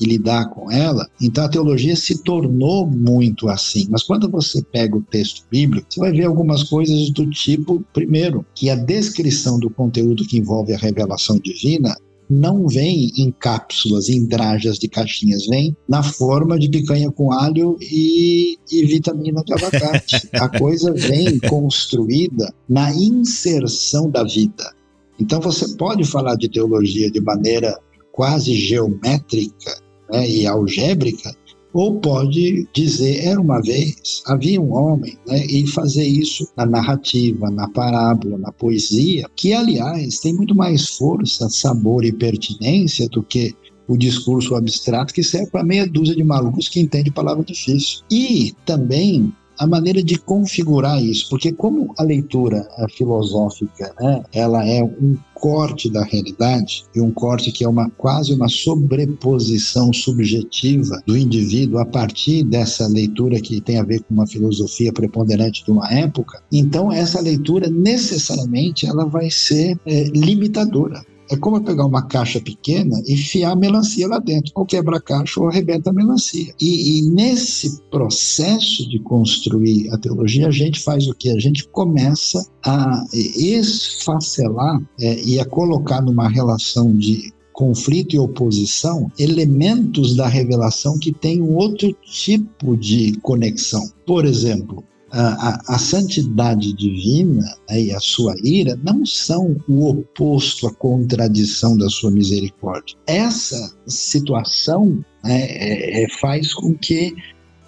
[0.00, 3.86] e lidar com ela, então a teologia se tornou muito assim.
[3.90, 8.46] Mas quando você pega o texto bíblico, você vai ver algumas coisas do tipo, primeiro,
[8.54, 11.96] que a descrição do conteúdo que envolve a revelação divina
[12.30, 17.78] não vem em cápsulas, em drajas de caixinhas, vem na forma de picanha com alho
[17.80, 20.28] e, e vitamina de abacate.
[20.38, 24.74] a coisa vem construída na inserção da vida.
[25.18, 27.76] Então você pode falar de teologia de maneira
[28.18, 31.32] quase geométrica né, e algébrica,
[31.72, 37.48] ou pode dizer, era uma vez, havia um homem, né, e fazer isso na narrativa,
[37.48, 43.54] na parábola, na poesia, que, aliás, tem muito mais força, sabor e pertinência do que
[43.86, 48.02] o discurso abstrato que serve para meia dúzia de malucos que entende palavra difícil.
[48.10, 54.66] E também a maneira de configurar isso, porque como a leitura a filosófica, né, ela
[54.66, 61.02] é um corte da realidade e um corte que é uma quase uma sobreposição subjetiva
[61.06, 65.70] do indivíduo a partir dessa leitura que tem a ver com uma filosofia preponderante de
[65.70, 71.02] uma época, então essa leitura necessariamente ela vai ser é, limitadora.
[71.30, 74.52] É como pegar uma caixa pequena e enfiar a melancia lá dentro.
[74.54, 76.54] Ou quebra a caixa ou arrebenta a melancia.
[76.60, 81.30] E, e, nesse processo de construir a teologia, a gente faz o que?
[81.30, 89.10] A gente começa a esfacelar é, e a colocar numa relação de conflito e oposição
[89.18, 93.90] elementos da revelação que têm um outro tipo de conexão.
[94.06, 100.66] Por exemplo, a, a, santidade divina né, e a sua ira não são o oposto,
[100.66, 102.96] a contradição da sua misericórdia.
[103.06, 107.14] Essa situação né, é, é, faz com que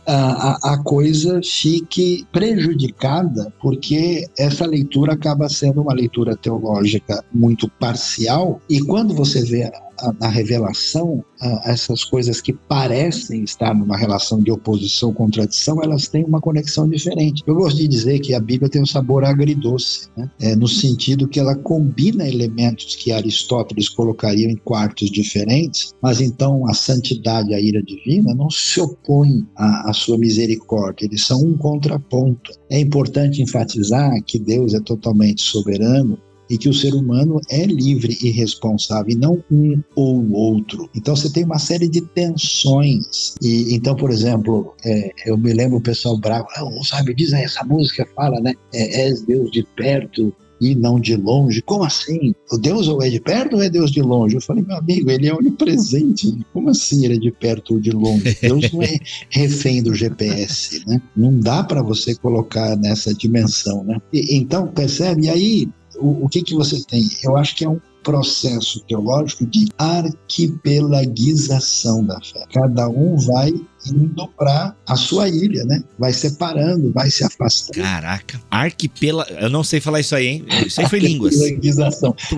[0.07, 8.61] a, a, coisa fique prejudicada, porque essa leitura acaba sendo uma leitura teológica muito parcial,
[8.69, 9.71] e quando você vê
[10.19, 11.25] na revelação,
[11.65, 17.43] essas coisas que parecem estar numa relação de oposição, contradição, elas têm uma conexão diferente.
[17.47, 20.31] Eu gosto de dizer que a Bíblia tem um sabor agridoce, né?
[20.41, 26.67] é, no sentido que ela combina elementos que Aristóteles colocaria em quartos diferentes, mas então
[26.69, 31.57] a santidade a ira divina não se opõem à, à sua misericórdia, eles são um
[31.57, 32.53] contraponto.
[32.71, 36.19] É importante enfatizar que Deus é totalmente soberano
[36.51, 40.91] e que o ser humano é livre e responsável, e não um ou outro.
[40.95, 43.35] Então você tem uma série de tensões.
[43.41, 47.45] E então, por exemplo, é, eu me lembro o pessoal bravo, não, sabe, diz aí,
[47.45, 48.53] essa música fala, né?
[48.75, 51.63] É, és Deus de perto, e não de longe.
[51.63, 52.35] Como assim?
[52.53, 54.37] O Deus ou é de perto ou é Deus de longe?
[54.37, 56.39] Eu falei, meu amigo, ele é onipresente.
[56.53, 58.37] Como assim ele é de perto ou de longe?
[58.41, 58.99] Deus não é
[59.31, 61.01] refém do GPS, né?
[61.17, 64.01] Não dá para você colocar nessa dimensão, né?
[64.13, 65.27] E, então, percebe?
[65.27, 65.69] E aí,
[66.01, 67.09] o, o que, que você tem?
[67.23, 72.45] Eu acho que é um processo teológico de arquipelagização da fé.
[72.53, 73.53] Cada um vai
[73.87, 75.83] indo para a sua ilha, né?
[75.99, 77.81] Vai separando, vai se afastando.
[77.81, 79.27] Caraca, arquipela...
[79.41, 80.45] Eu não sei falar isso aí, hein?
[80.67, 81.35] Isso aí foi línguas.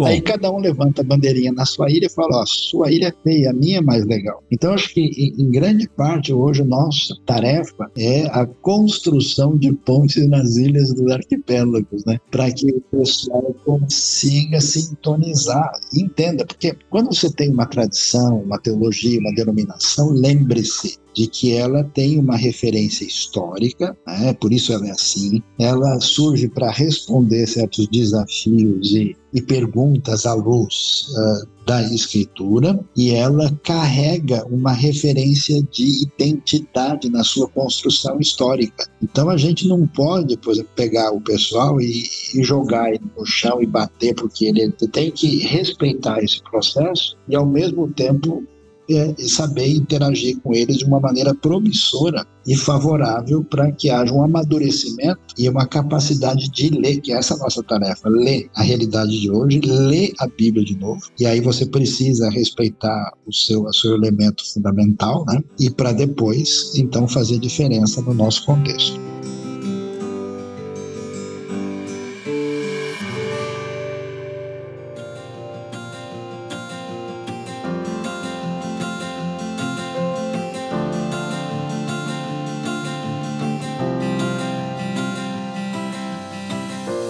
[0.06, 3.14] Aí cada um levanta a bandeirinha na sua ilha e fala, ó, sua ilha é
[3.22, 4.42] feia, a minha é mais legal.
[4.50, 10.56] Então, acho que em grande parte hoje nossa tarefa é a construção de pontes nas
[10.56, 12.18] ilhas dos arquipélagos, né?
[12.30, 19.18] Para que o pessoal consiga sintonizar, entenda, porque quando você tem uma tradição, uma teologia,
[19.20, 24.32] uma denominação, lembre-se, de que ela tem uma referência histórica, né?
[24.34, 25.42] por isso ela é assim.
[25.58, 33.10] Ela surge para responder certos desafios e, e perguntas à luz uh, da escritura e
[33.10, 38.86] ela carrega uma referência de identidade na sua construção histórica.
[39.02, 43.24] Então a gente não pode, por exemplo, pegar o pessoal e, e jogar ele no
[43.24, 48.44] chão e bater porque ele tem que respeitar esse processo e ao mesmo tempo
[48.90, 54.24] é, saber interagir com eles de uma maneira promissora e favorável para que haja um
[54.24, 59.30] amadurecimento e uma capacidade de ler, que é essa nossa tarefa, ler a realidade de
[59.30, 61.00] hoje, ler a Bíblia de novo.
[61.18, 65.42] E aí você precisa respeitar o seu, o seu elemento fundamental, né?
[65.58, 69.00] E para depois, então, fazer diferença no nosso contexto.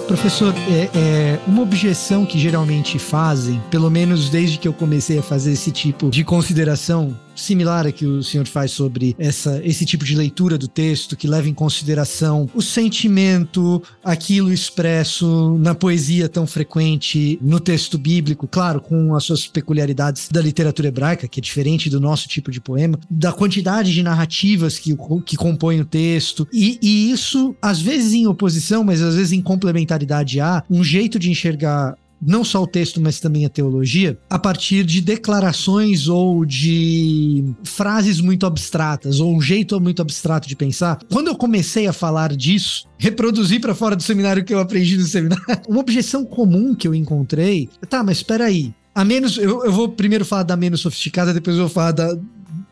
[0.06, 5.22] Professor, é, é, uma objeção que geralmente fazem, pelo menos desde que eu comecei a
[5.22, 10.04] fazer esse tipo de consideração, similar a que o senhor faz sobre essa, esse tipo
[10.04, 16.46] de leitura do texto, que leva em consideração o sentimento, aquilo expresso na poesia tão
[16.46, 21.90] frequente no texto bíblico, claro, com as suas peculiaridades da literatura hebraica, que é diferente
[21.90, 26.78] do nosso tipo de poema, da quantidade de narrativas que, que compõem o texto, e,
[26.82, 31.30] e isso, às vezes em oposição, mas às vezes em complementaridade a um jeito de
[31.30, 37.44] enxergar não só o texto, mas também a teologia, a partir de declarações ou de
[37.64, 41.00] frases muito abstratas, ou um jeito muito abstrato de pensar.
[41.10, 45.04] Quando eu comecei a falar disso, reproduzir para fora do seminário que eu aprendi no
[45.04, 49.72] seminário, uma objeção comum que eu encontrei, tá, mas espera aí, a menos, eu, eu
[49.72, 52.16] vou primeiro falar da menos sofisticada, depois eu vou falar da,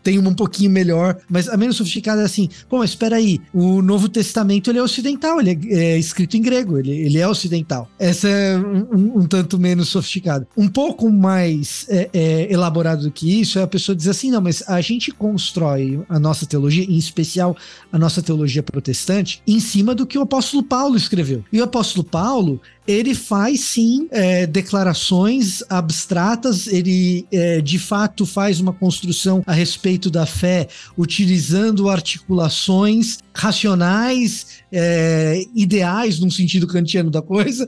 [0.03, 3.41] tem uma um pouquinho melhor, mas a menos sofisticada é assim, pô, mas espera aí,
[3.53, 7.29] o Novo Testamento ele é ocidental, ele é, é escrito em grego, ele, ele é
[7.29, 7.91] ocidental.
[7.99, 10.47] Essa é um, um, tanto menos sofisticada.
[10.57, 14.41] Um pouco mais é, é, elaborado do que isso é a pessoa dizer assim, não,
[14.41, 17.57] mas a gente constrói a nossa teologia, em especial
[17.93, 21.45] a nossa teologia protestante, em cima do que o apóstolo Paulo escreveu.
[21.53, 28.61] E o apóstolo Paulo, ele faz sim é, declarações abstratas, ele é, de fato faz
[28.61, 37.23] uma construção a respeito da fé, utilizando articulações racionais, é, ideais, num sentido kantiano da
[37.23, 37.67] coisa,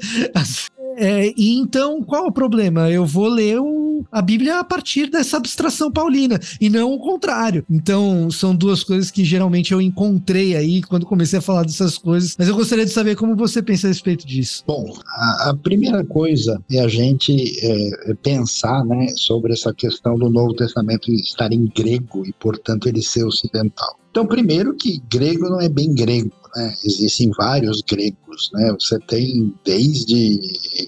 [0.96, 2.90] é, e então, qual o problema?
[2.90, 7.64] Eu vou ler o, a Bíblia a partir dessa abstração paulina, e não o contrário.
[7.70, 12.36] Então, são duas coisas que geralmente eu encontrei aí quando comecei a falar dessas coisas,
[12.38, 14.64] mas eu gostaria de saber como você pensa a respeito disso.
[14.66, 20.16] Bom, a, a primeira coisa é a gente é, é pensar né, sobre essa questão
[20.16, 23.98] do Novo Testamento estar em grego e, portanto, ele ser ocidental.
[24.10, 26.74] Então, primeiro que grego não é bem grego, né?
[26.84, 28.74] Existem vários gregos, né?
[28.78, 30.38] Você tem desde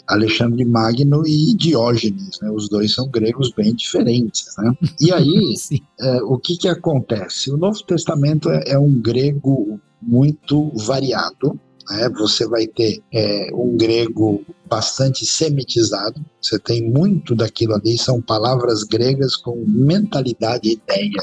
[0.06, 2.50] Alexandre Magno e Diógenes, né?
[2.50, 4.72] Os dois são gregos bem diferentes, né?
[5.00, 5.54] E aí,
[6.00, 7.50] é, o que que acontece?
[7.50, 11.58] O Novo Testamento é, é um grego muito variado,
[11.90, 12.08] né?
[12.10, 14.44] Você vai ter é, um grego
[14.74, 21.22] bastante semitizado, você tem muito daquilo ali, são palavras gregas com mentalidade e ideia.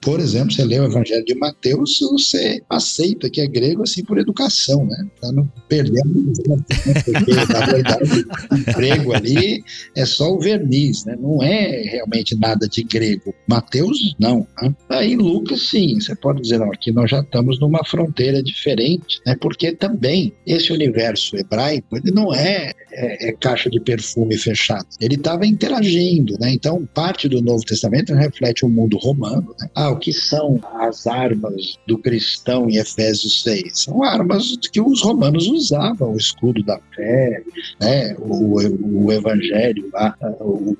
[0.00, 4.16] Por exemplo, você lê o Evangelho de Mateus, você aceita que é grego assim por
[4.16, 5.06] educação, né?
[5.20, 6.02] Para não perder
[7.04, 9.62] porque na verdade o grego ali
[9.96, 11.16] é só o verniz, né?
[11.20, 13.34] Não é realmente nada de grego.
[13.48, 14.46] Mateus, não.
[14.62, 14.74] Né?
[14.88, 19.36] Aí Lucas, sim, você pode dizer, não, aqui nós já estamos numa fronteira diferente, né?
[19.40, 24.86] Porque também esse universo hebraico, ele não é, é, é caixa de perfume fechada.
[25.00, 26.50] Ele estava interagindo, né?
[26.52, 29.68] Então, parte do Novo Testamento reflete o mundo romano, né?
[29.74, 33.84] Ah, o que são as armas do cristão em Efésios 6?
[33.84, 37.42] São armas que os romanos usavam, o escudo da fé,
[37.80, 38.16] né?
[38.18, 40.16] o, o evangelho lá,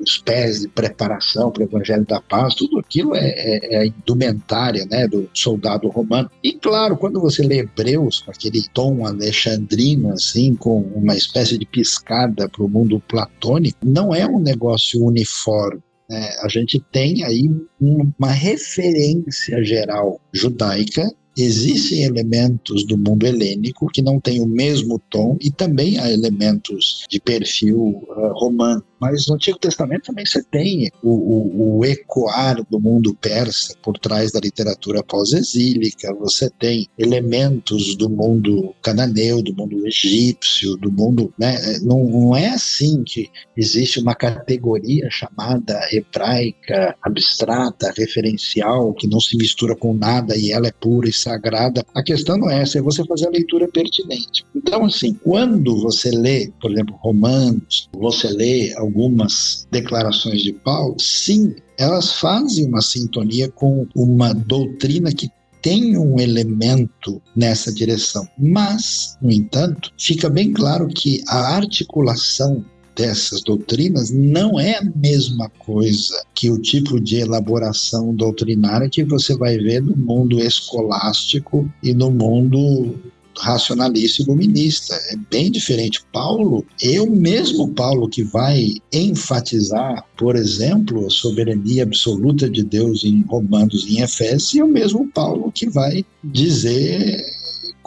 [0.00, 3.86] os pés de preparação para o evangelho da paz, tudo aquilo é, é, é, a
[3.86, 5.06] indumentária né?
[5.06, 6.30] do soldado romano.
[6.42, 11.64] E claro, quando você lê Hebreus com aquele tom alexandrino, assim, com uma espécie de
[11.64, 15.80] piscada para o mundo platônico, não é um negócio uniforme.
[16.10, 16.30] Né?
[16.42, 17.48] A gente tem aí
[17.80, 21.08] uma referência geral judaica
[21.42, 27.04] existem elementos do mundo helênico que não têm o mesmo tom e também há elementos
[27.08, 28.82] de perfil uh, romano.
[29.00, 33.96] Mas no Antigo Testamento também você tem o, o, o ecoar do mundo persa por
[33.98, 41.32] trás da literatura pós-exílica, você tem elementos do mundo cananeu, do mundo egípcio, do mundo.
[41.38, 41.78] Né?
[41.82, 49.36] Não, não é assim que existe uma categoria chamada hebraica, abstrata, referencial, que não se
[49.36, 51.84] mistura com nada e ela é pura e sagrada.
[51.94, 54.44] A questão não é essa, é você fazer a leitura pertinente.
[54.54, 61.54] Então, assim, quando você lê, por exemplo, Romanos, você lê algumas declarações de Paulo, sim,
[61.76, 68.26] elas fazem uma sintonia com uma doutrina que tem um elemento nessa direção.
[68.38, 72.64] Mas, no entanto, fica bem claro que a articulação
[72.98, 79.36] dessas doutrinas não é a mesma coisa que o tipo de elaboração doutrinária que você
[79.36, 82.96] vai ver no mundo escolástico e no mundo
[83.38, 84.94] racionalista e iluminista.
[85.10, 86.02] É bem diferente.
[86.12, 93.22] Paulo, eu mesmo Paulo que vai enfatizar, por exemplo, a soberania absoluta de Deus em
[93.22, 97.37] Romanos em Efésios, e o mesmo Paulo que vai dizer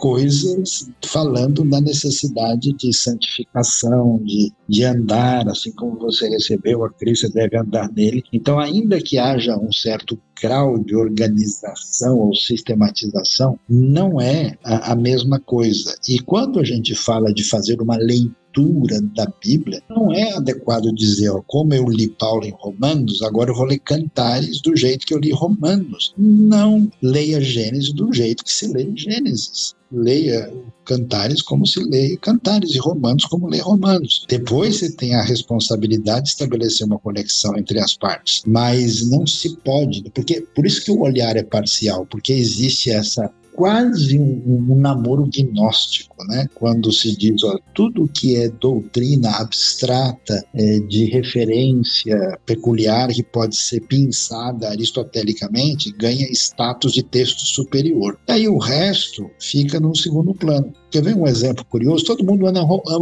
[0.02, 7.32] coisas falando da necessidade de santificação, de, de andar, assim como você recebeu a Cristo,
[7.32, 8.24] deve andar nele.
[8.32, 14.96] Então, ainda que haja um certo grau de organização ou sistematização, não é a, a
[14.96, 15.96] mesma coisa.
[16.08, 18.32] E quando a gente fala de fazer uma leitura,
[19.14, 23.54] da Bíblia, não é adequado dizer, ó, como eu li Paulo em Romanos, agora eu
[23.54, 26.12] vou ler Cantares do jeito que eu li Romanos.
[26.18, 29.74] Não leia Gênesis do jeito que se lê Gênesis.
[29.92, 30.50] Leia
[30.84, 34.24] Cantares como se lê Cantares e Romanos como lê Romanos.
[34.28, 39.56] Depois você tem a responsabilidade de estabelecer uma conexão entre as partes, mas não se
[39.58, 44.76] pode, porque por isso que o olhar é parcial, porque existe essa quase um, um,
[44.76, 46.48] namoro gnóstico, né?
[46.54, 53.56] Quando se diz, ó, tudo que é doutrina abstrata, é, de referência peculiar, que pode
[53.56, 58.18] ser pensada aristotelicamente, ganha status de texto superior.
[58.28, 60.72] Aí o resto fica num segundo plano.
[60.92, 62.04] Quer ver um exemplo curioso?
[62.04, 62.60] Todo mundo ama,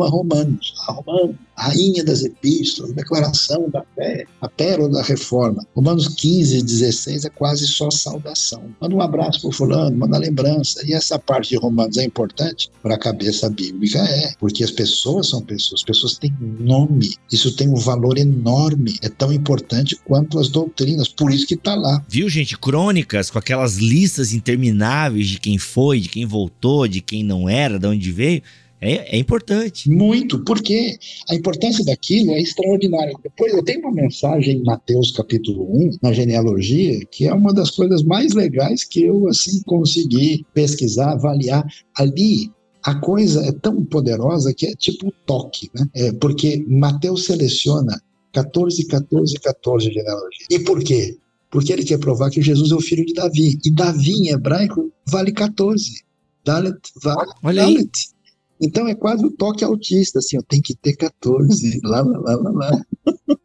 [0.08, 0.74] Romanos.
[0.86, 5.66] A Romanos, rainha das epístolas, declaração da fé, a pérola da reforma.
[5.74, 8.62] Romanos 15, 16 é quase só saudação.
[8.80, 10.86] Manda um abraço para fulano, manda lembrança.
[10.86, 13.98] E essa parte de Romanos é importante para a cabeça bíblica?
[13.98, 17.16] É, porque as pessoas são pessoas, as pessoas têm nome.
[17.30, 18.96] Isso tem um valor enorme.
[19.02, 21.08] É tão importante quanto as doutrinas.
[21.08, 22.04] Por isso que está lá.
[22.08, 22.56] Viu, gente?
[22.56, 27.79] Crônicas com aquelas listas intermináveis de quem foi, de quem voltou, de quem não era
[27.80, 28.42] de onde veio,
[28.80, 29.90] é, é, importante.
[29.90, 33.14] Muito, porque a importância daquilo é extraordinária.
[33.22, 37.70] Depois eu tenho uma mensagem em Mateus capítulo 1, na genealogia, que é uma das
[37.70, 41.66] coisas mais legais que eu assim consegui pesquisar, avaliar.
[41.94, 42.50] Ali
[42.82, 45.86] a coisa é tão poderosa que é tipo toque, né?
[45.94, 48.00] É porque Mateus seleciona
[48.32, 50.46] 14, 14, 14 genealogia.
[50.50, 51.18] E por quê?
[51.50, 53.58] Porque ele quer provar que Jesus é o filho de Davi.
[53.62, 56.02] E Davi em hebraico vale 14.
[56.44, 57.80] Dalet, vale, Olha Dalet.
[57.80, 58.20] Aí.
[58.62, 62.36] Então é quase o toque autista, assim, ó, tem que ter 14, lá, lá, lá,
[62.36, 62.82] lá, lá.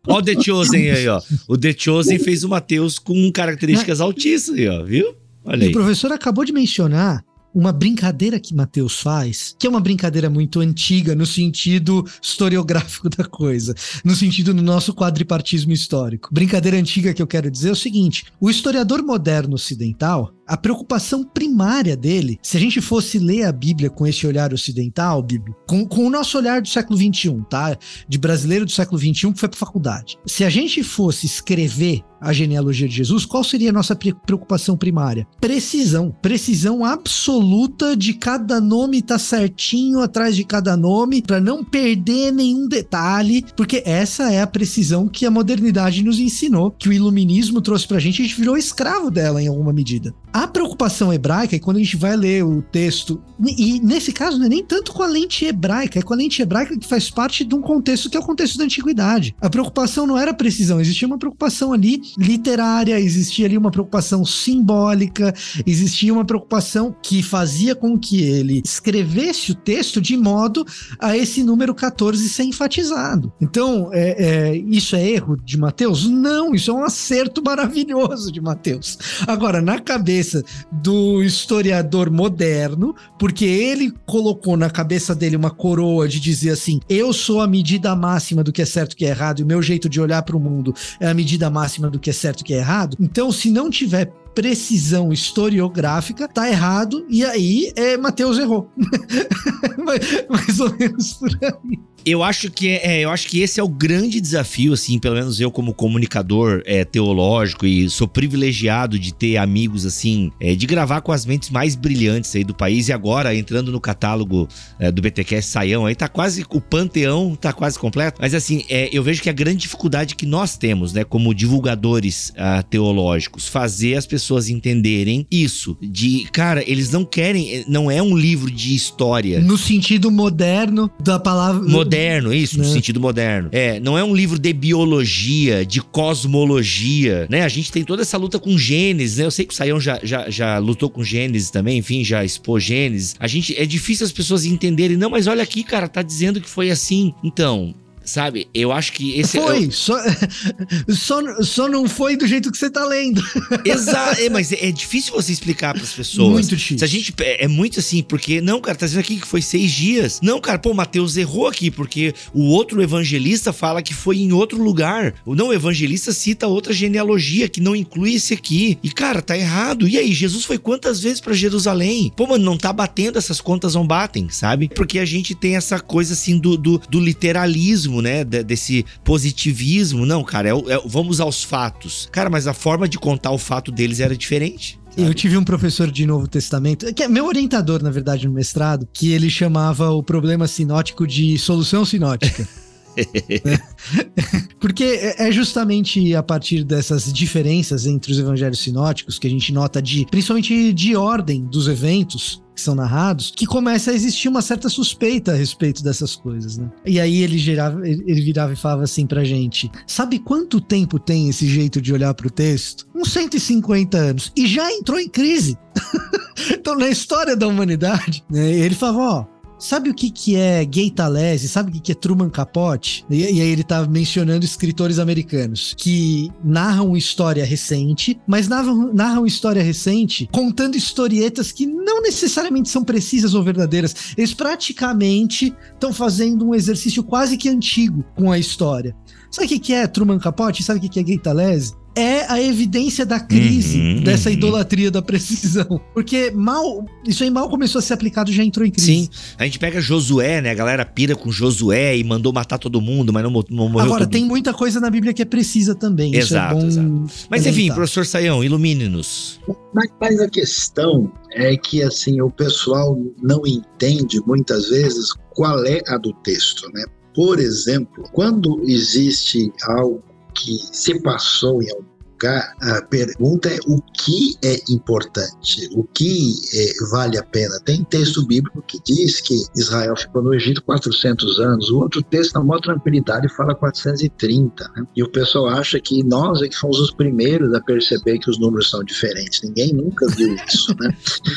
[0.08, 1.22] Olha o The Chosen aí, ó.
[1.48, 5.16] O The Chosen fez o Mateus com características autistas aí, ó, viu?
[5.46, 5.70] Olha aí.
[5.70, 7.24] O professor acabou de mencionar
[7.56, 13.24] uma brincadeira que Mateus faz, que é uma brincadeira muito antiga no sentido historiográfico da
[13.24, 16.30] coisa, no sentido do nosso quadripartismo histórico.
[16.34, 21.24] Brincadeira antiga que eu quero dizer é o seguinte: o historiador moderno ocidental, a preocupação
[21.24, 25.88] primária dele, se a gente fosse ler a Bíblia com esse olhar ocidental, Bíblia, com,
[25.88, 27.78] com o nosso olhar do século XXI, tá?
[28.08, 30.18] De brasileiro do século XXI que foi para faculdade.
[30.26, 35.28] Se a gente fosse escrever a genealogia de Jesus, qual seria a nossa preocupação primária?
[35.40, 36.16] Precisão.
[36.22, 42.68] Precisão absoluta de cada nome tá certinho atrás de cada nome, para não perder nenhum
[42.68, 47.88] detalhe, porque essa é a precisão que a modernidade nos ensinou, que o iluminismo trouxe
[47.88, 50.14] pra gente, a gente virou escravo dela em alguma medida.
[50.34, 54.46] A preocupação hebraica é quando a gente vai ler o texto, e nesse caso não
[54.46, 57.44] é nem tanto com a lente hebraica, é com a lente hebraica que faz parte
[57.46, 59.36] de um contexto que é o contexto da antiguidade.
[59.40, 65.34] A preocupação não era precisão, existia uma preocupação ali literária, existia ali uma preocupação simbólica,
[65.66, 70.66] existia uma preocupação que fazia com que ele escrevesse o texto de modo
[71.00, 73.32] a esse número 14 ser enfatizado.
[73.42, 76.08] Então, é, é, isso é erro de Mateus?
[76.08, 78.98] Não, isso é um acerto maravilhoso de Mateus.
[79.28, 86.20] Agora, na cabeça do historiador moderno, porque ele colocou na cabeça dele uma coroa de
[86.20, 89.40] dizer assim: eu sou a medida máxima do que é certo e que é errado,
[89.40, 92.10] e o meu jeito de olhar para o mundo é a medida máxima do que
[92.10, 92.98] é certo e que é errado.
[93.00, 98.70] Então, se não tiver precisão historiográfica, tá errado, e aí é, Mateus errou.
[100.30, 101.80] Mais ou menos por aí.
[102.06, 105.40] Eu acho que é, eu acho que esse é o grande desafio, assim, pelo menos
[105.40, 111.02] eu como comunicador é, teológico e sou privilegiado de ter amigos assim, é, de gravar
[111.02, 115.02] com as mentes mais brilhantes aí do país e agora entrando no catálogo é, do
[115.02, 118.20] BTCast Saião aí tá quase o panteão tá quase completo.
[118.22, 122.32] Mas assim, é, eu vejo que a grande dificuldade que nós temos, né, como divulgadores
[122.32, 128.16] uh, teológicos, fazer as pessoas entenderem isso de, cara, eles não querem, não é um
[128.16, 132.72] livro de história no sentido moderno da palavra moderno isso, no né?
[132.72, 133.50] sentido moderno.
[133.52, 137.44] É, não é um livro de biologia, de cosmologia, né?
[137.44, 139.26] A gente tem toda essa luta com Gênesis, né?
[139.26, 142.64] Eu sei que o Saião já, já, já lutou com Gênesis também, enfim, já expôs
[142.64, 143.16] Gênesis.
[143.20, 146.50] A gente, é difícil as pessoas entenderem, não, mas olha aqui, cara, tá dizendo que
[146.50, 147.14] foi assim.
[147.24, 147.74] Então,
[148.06, 148.48] sabe?
[148.54, 149.72] Eu acho que esse foi, é.
[149.72, 149.98] Só,
[150.90, 153.24] só, só não foi do jeito que você tá lendo.
[153.66, 156.32] Exato, é, mas é, é difícil você explicar para as pessoas.
[156.32, 156.80] Muito difícil.
[156.80, 157.14] Se a gente.
[157.20, 158.42] É, é, muito assim, porque.
[158.42, 160.20] Não, cara, tá dizendo aqui que foi seis dias.
[160.22, 164.62] Não, cara, pô, Mateus errou aqui, porque o outro evangelista fala que foi em outro
[164.62, 165.16] lugar.
[165.26, 168.78] O não evangelista cita outra genealogia que não inclui esse aqui.
[168.84, 169.88] E, cara, tá errado.
[169.88, 172.12] E aí, Jesus foi quantas vezes para Jerusalém?
[172.16, 174.70] Pô, mano, não tá batendo, essas contas não batem, sabe?
[174.74, 178.24] Porque a gente tem essa coisa assim do, do, do literalismo, né?
[178.24, 180.06] desse positivismo.
[180.06, 182.08] Não, cara, é, é, vamos aos fatos.
[182.12, 184.80] Cara, mas a forma de contar o fato deles era diferente.
[184.98, 188.88] Eu tive um professor de Novo Testamento, que é meu orientador, na verdade, no mestrado,
[188.94, 192.48] que ele chamava o problema sinótico de solução sinótica.
[194.60, 199.52] Porque é, é justamente a partir dessas diferenças entre os evangelhos sinóticos que a gente
[199.52, 204.42] nota de, principalmente de ordem dos eventos, que são narrados, que começa a existir uma
[204.42, 206.72] certa suspeita a respeito dessas coisas, né?
[206.86, 211.30] E aí ele, gerava, ele virava e falava assim pra gente: sabe quanto tempo tem
[211.30, 212.88] esse jeito de olhar pro texto?
[212.96, 214.32] Uns 150 anos.
[214.36, 215.58] E já entrou em crise.
[216.52, 220.92] então, na história da humanidade, né, ele falava: ó, Sabe o que, que é Gay
[220.92, 221.48] Talese?
[221.48, 223.06] Sabe o que, que é Truman Capote?
[223.10, 229.26] E, e, aí ele tá mencionando escritores americanos que narram história recente, mas narram, narram
[229.26, 234.14] história recente contando historietas que não necessariamente são precisas ou verdadeiras.
[234.18, 238.96] Eles praticamente estão fazendo um exercício quase que antigo com a história.
[239.32, 240.64] Sabe o que, que é Truman Capote?
[240.64, 241.74] Sabe o que, que é Gay Talese?
[241.96, 244.36] É a evidência da crise uhum, dessa uhum.
[244.36, 245.80] idolatria da precisão.
[245.94, 248.88] Porque mal, isso aí mal começou a ser aplicado já entrou em crise.
[248.88, 250.52] Sim, a gente pega Josué, né?
[250.52, 254.06] A galera pira com Josué e mandou matar todo mundo, mas não, não morreu Agora,
[254.06, 256.16] tem muita coisa na Bíblia que é precisa também.
[256.16, 257.06] Exato, é exato.
[257.30, 259.40] Mas enfim, professor Saião, ilumine-nos.
[259.74, 265.82] Mas, mas a questão é que, assim, o pessoal não entende muitas vezes qual é
[265.88, 266.84] a do texto, né?
[267.14, 270.04] Por exemplo, quando existe algo
[270.36, 276.34] que se passou em algum lugar, a pergunta é o que é importante, o que
[276.54, 277.60] é, vale a pena.
[277.66, 282.34] Tem texto bíblico que diz que Israel ficou no Egito 400 anos, o outro texto,
[282.36, 284.72] na maior tranquilidade, fala 430.
[284.76, 284.88] Né?
[284.96, 288.40] E o pessoal acha que nós é que fomos os primeiros a perceber que os
[288.40, 289.42] números são diferentes.
[289.44, 290.74] Ninguém nunca viu isso.
[290.80, 290.96] Né?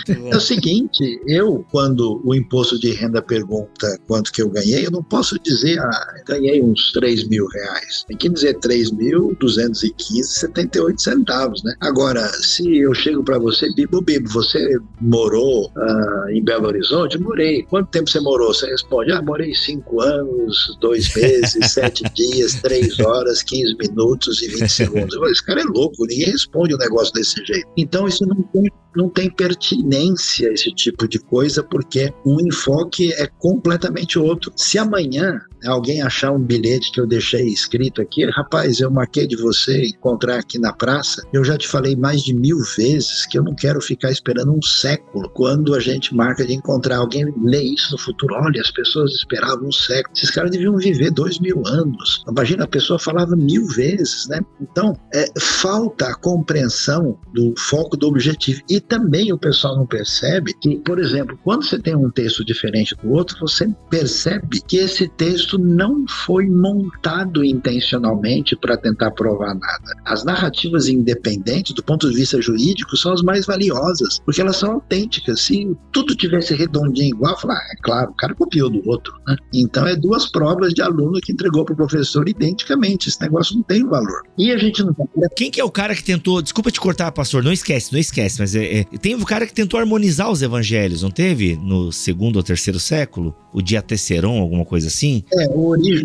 [0.31, 4.91] é o seguinte, eu, quando o imposto de renda pergunta quanto que eu ganhei, eu
[4.91, 8.05] não posso dizer, ah, ganhei uns 3 mil reais.
[8.07, 11.74] Tem que dizer 3.215,70 98 centavos, né?
[11.81, 17.18] Agora, se eu chego para você, Bibo, Bibo, você morou uh, em Belo Horizonte?
[17.18, 17.64] Morei.
[17.64, 18.55] Quanto tempo você morou?
[18.55, 24.49] Você responde, ah, morei cinco anos, dois meses, sete dias, três horas, 15 minutos e
[24.49, 25.14] 20 segundos.
[25.14, 27.66] Eu, Esse cara é louco, ninguém responde um negócio desse jeito.
[27.76, 33.26] Então, isso não tem, não tem pertinência, esse tipo de coisa, porque o enfoque é
[33.39, 34.53] completamente outro.
[34.57, 39.36] Se amanhã alguém achar um bilhete que eu deixei escrito aqui, rapaz, eu marquei de
[39.36, 43.42] você encontrar aqui na praça, eu já te falei mais de mil vezes que eu
[43.42, 47.92] não quero ficar esperando um século quando a gente marca de encontrar alguém lê isso
[47.92, 48.34] no futuro.
[48.34, 50.14] Olha, as pessoas esperavam um século.
[50.16, 52.22] Esses caras deviam viver dois mil anos.
[52.28, 54.40] Imagina, a pessoa falava mil vezes, né?
[54.61, 58.61] Então, é, falta a compreensão do foco do objetivo.
[58.68, 62.94] E também o pessoal não percebe que, por exemplo, quando você tem um texto diferente
[62.96, 69.55] do outro, você percebe que esse texto texto não foi montado intencionalmente para tentar provar
[69.55, 69.94] nada.
[70.05, 74.72] As narrativas independentes, do ponto de vista jurídico, são as mais valiosas, porque elas são
[74.72, 75.40] autênticas.
[75.40, 79.14] Se tudo tivesse redondinho igual, falar, ah, é claro, o cara copiou do outro.
[79.26, 79.36] Né?
[79.55, 83.09] Então é duas provas de aluno que entregou para o professor identicamente.
[83.09, 84.22] Esse negócio não tem valor.
[84.36, 84.94] E a gente não.
[85.36, 86.42] Quem que é o cara que tentou?
[86.42, 87.42] Desculpa te cortar, pastor.
[87.42, 88.40] Não esquece, não esquece.
[88.40, 88.84] Mas é, é...
[88.84, 91.57] tem o cara que tentou harmonizar os evangelhos, não teve?
[91.57, 95.22] No segundo ou terceiro século, o Diateceron, alguma coisa assim.
[95.32, 95.38] É,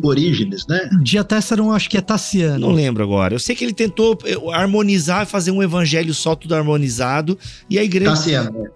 [0.04, 0.90] Orígenes, né?
[1.02, 2.60] Diatessaron, acho que é Tassiano.
[2.60, 3.34] Não lembro agora.
[3.34, 7.38] Eu sei que ele tentou eh, harmonizar, fazer um evangelho só tudo harmonizado,
[7.70, 8.12] e a igreja...
[8.12, 8.68] Tassiano,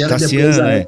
[0.00, 0.08] é.
[0.08, 0.84] Tassiano, é.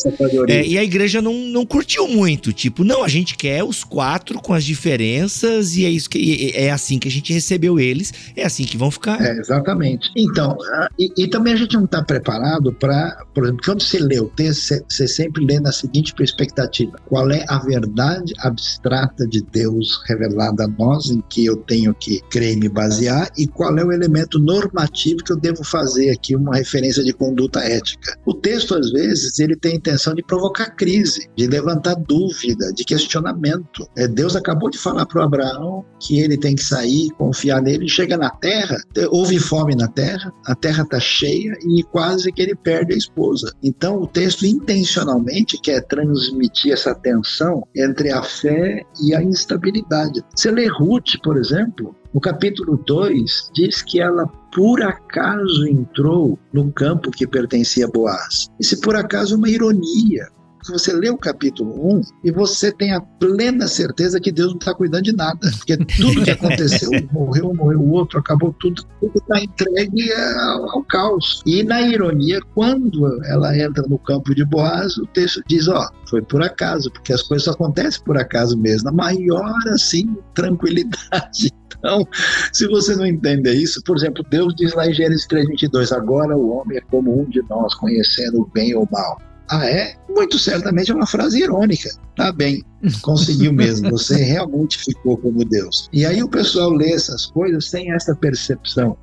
[0.49, 0.67] é.
[0.67, 2.53] E a igreja não, não curtiu muito.
[2.53, 6.71] Tipo, não, a gente quer os quatro com as diferenças e é isso que é
[6.71, 9.21] assim que a gente recebeu eles, é assim que vão ficar.
[9.21, 10.11] É, exatamente.
[10.17, 10.57] Então,
[10.99, 14.29] e, e, também a gente não está preparado para, por exemplo, quando você lê o
[14.29, 20.03] texto, você, você sempre lê na seguinte perspectiva: qual é a verdade abstrata de Deus
[20.07, 23.85] revelada a nós, em que eu tenho que crer e me basear, e qual é
[23.85, 28.19] o elemento normativo que eu devo fazer aqui, uma referência de conduta ética.
[28.25, 32.73] O texto texto, às vezes, ele tem a intenção de provocar crise, de levantar dúvida,
[32.73, 33.89] de questionamento.
[33.97, 38.17] É, Deus acabou de falar para Abraão que ele tem que sair, confiar nele, chega
[38.17, 38.77] na terra,
[39.11, 43.53] houve fome na terra, a terra está cheia e quase que ele perde a esposa.
[43.63, 50.23] Então, o texto intencionalmente quer transmitir essa tensão entre a fé e a instabilidade.
[50.35, 56.73] Você lê Ruth, por exemplo, no capítulo 2, diz que ela por acaso entrou no
[56.73, 58.47] campo que pertencia a Boaz.
[58.59, 60.27] Se por acaso é uma ironia,
[60.67, 64.75] você lê o capítulo 1 e você tem a plena certeza que Deus não está
[64.75, 69.39] cuidando de nada, porque tudo que aconteceu, morreu, morreu o outro, acabou tudo, tudo está
[69.39, 71.43] entregue ao, ao, caos.
[71.45, 76.23] E na ironia, quando ela entra no campo de Boaz, o texto diz, ó, foi
[76.23, 81.53] por acaso, porque as coisas acontecem por acaso mesmo, na maior, assim, tranquilidade.
[81.79, 82.07] Então,
[82.53, 86.51] se você não entende isso, por exemplo, Deus diz lá em Gênesis 3:22, agora o
[86.51, 89.19] homem é como um de nós, conhecendo o bem ou o mal.
[89.49, 89.95] Ah, é?
[90.09, 91.89] Muito certamente é uma frase irônica.
[92.17, 92.65] Tá bem,
[93.03, 93.91] conseguiu mesmo.
[93.91, 95.89] Você realmente ficou como Deus.
[95.93, 98.97] E aí o pessoal lê essas coisas sem essa percepção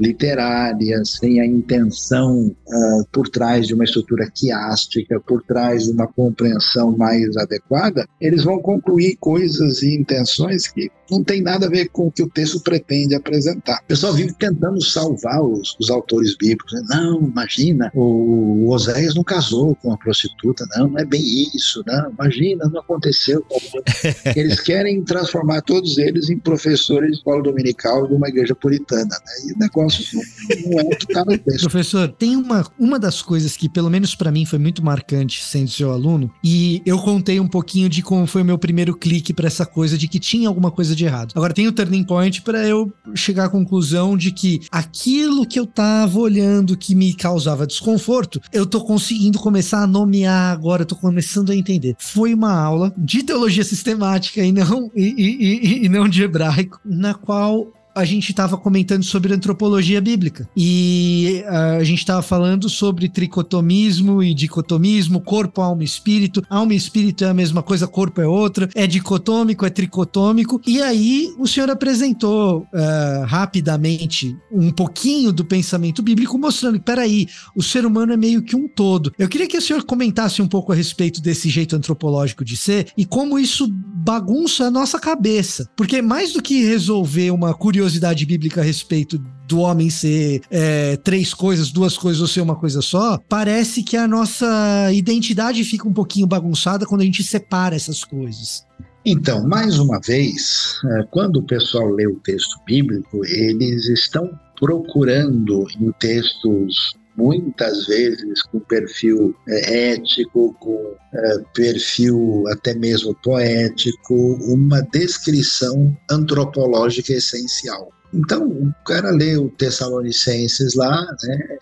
[0.00, 6.06] literária, sem a intenção uh, por trás de uma estrutura quiástica, por trás de uma
[6.06, 11.88] compreensão mais adequada, eles vão concluir coisas e intenções que não tem nada a ver
[11.88, 13.80] com o que o texto pretende apresentar.
[13.84, 16.72] O pessoal vive tentando salvar os, os autores bíblicos.
[16.72, 16.82] Né?
[16.90, 21.22] Não, imagina, o, o Oséias não casou com a prostituta, não, não é bem
[21.54, 23.44] isso, não, imagina, não aconteceu.
[24.36, 29.18] Eles querem transformar todos eles em professores de escola dominical de uma igreja puritana, né?
[29.46, 31.60] e o negócio não, não é o que está no texto.
[31.60, 35.70] Professor, tem uma, uma das coisas que, pelo menos para mim, foi muito marcante sendo
[35.70, 39.46] seu aluno, e eu contei um pouquinho de como foi o meu primeiro clique para
[39.46, 41.32] essa coisa de que tinha alguma coisa de errado.
[41.34, 45.66] Agora tem o turning point para eu chegar à conclusão de que aquilo que eu
[45.66, 50.96] tava olhando que me causava desconforto, eu tô conseguindo começar a nomear agora, eu tô
[50.96, 51.96] começando a entender.
[51.98, 56.80] Foi uma aula de teologia sistemática e não e, e, e, e não de hebraico,
[56.84, 62.68] na qual a gente estava comentando sobre antropologia bíblica e uh, a gente estava falando
[62.68, 66.42] sobre tricotomismo e dicotomismo, corpo, alma, espírito.
[66.48, 68.68] Alma e espírito é a mesma coisa, corpo é outra.
[68.74, 70.60] É dicotômico, é tricotômico.
[70.66, 77.26] E aí o senhor apresentou uh, rapidamente um pouquinho do pensamento bíblico, mostrando que, peraí,
[77.56, 79.12] o ser humano é meio que um todo.
[79.18, 82.88] Eu queria que o senhor comentasse um pouco a respeito desse jeito antropológico de ser
[82.96, 85.68] e como isso bagunça a nossa cabeça.
[85.76, 89.18] Porque mais do que resolver uma curiosidade curiosidade bíblica a respeito
[89.48, 93.96] do homem ser é, três coisas, duas coisas ou ser uma coisa só, parece que
[93.96, 98.66] a nossa identidade fica um pouquinho bagunçada quando a gente separa essas coisas.
[99.04, 105.66] Então, mais uma vez, é, quando o pessoal lê o texto bíblico, eles estão procurando
[105.80, 114.80] em textos muitas vezes com perfil é, ético, com é, perfil até mesmo poético, uma
[114.82, 117.90] descrição antropológica essencial.
[118.12, 121.58] Então, o cara lê o Tessalonicenses lá, né,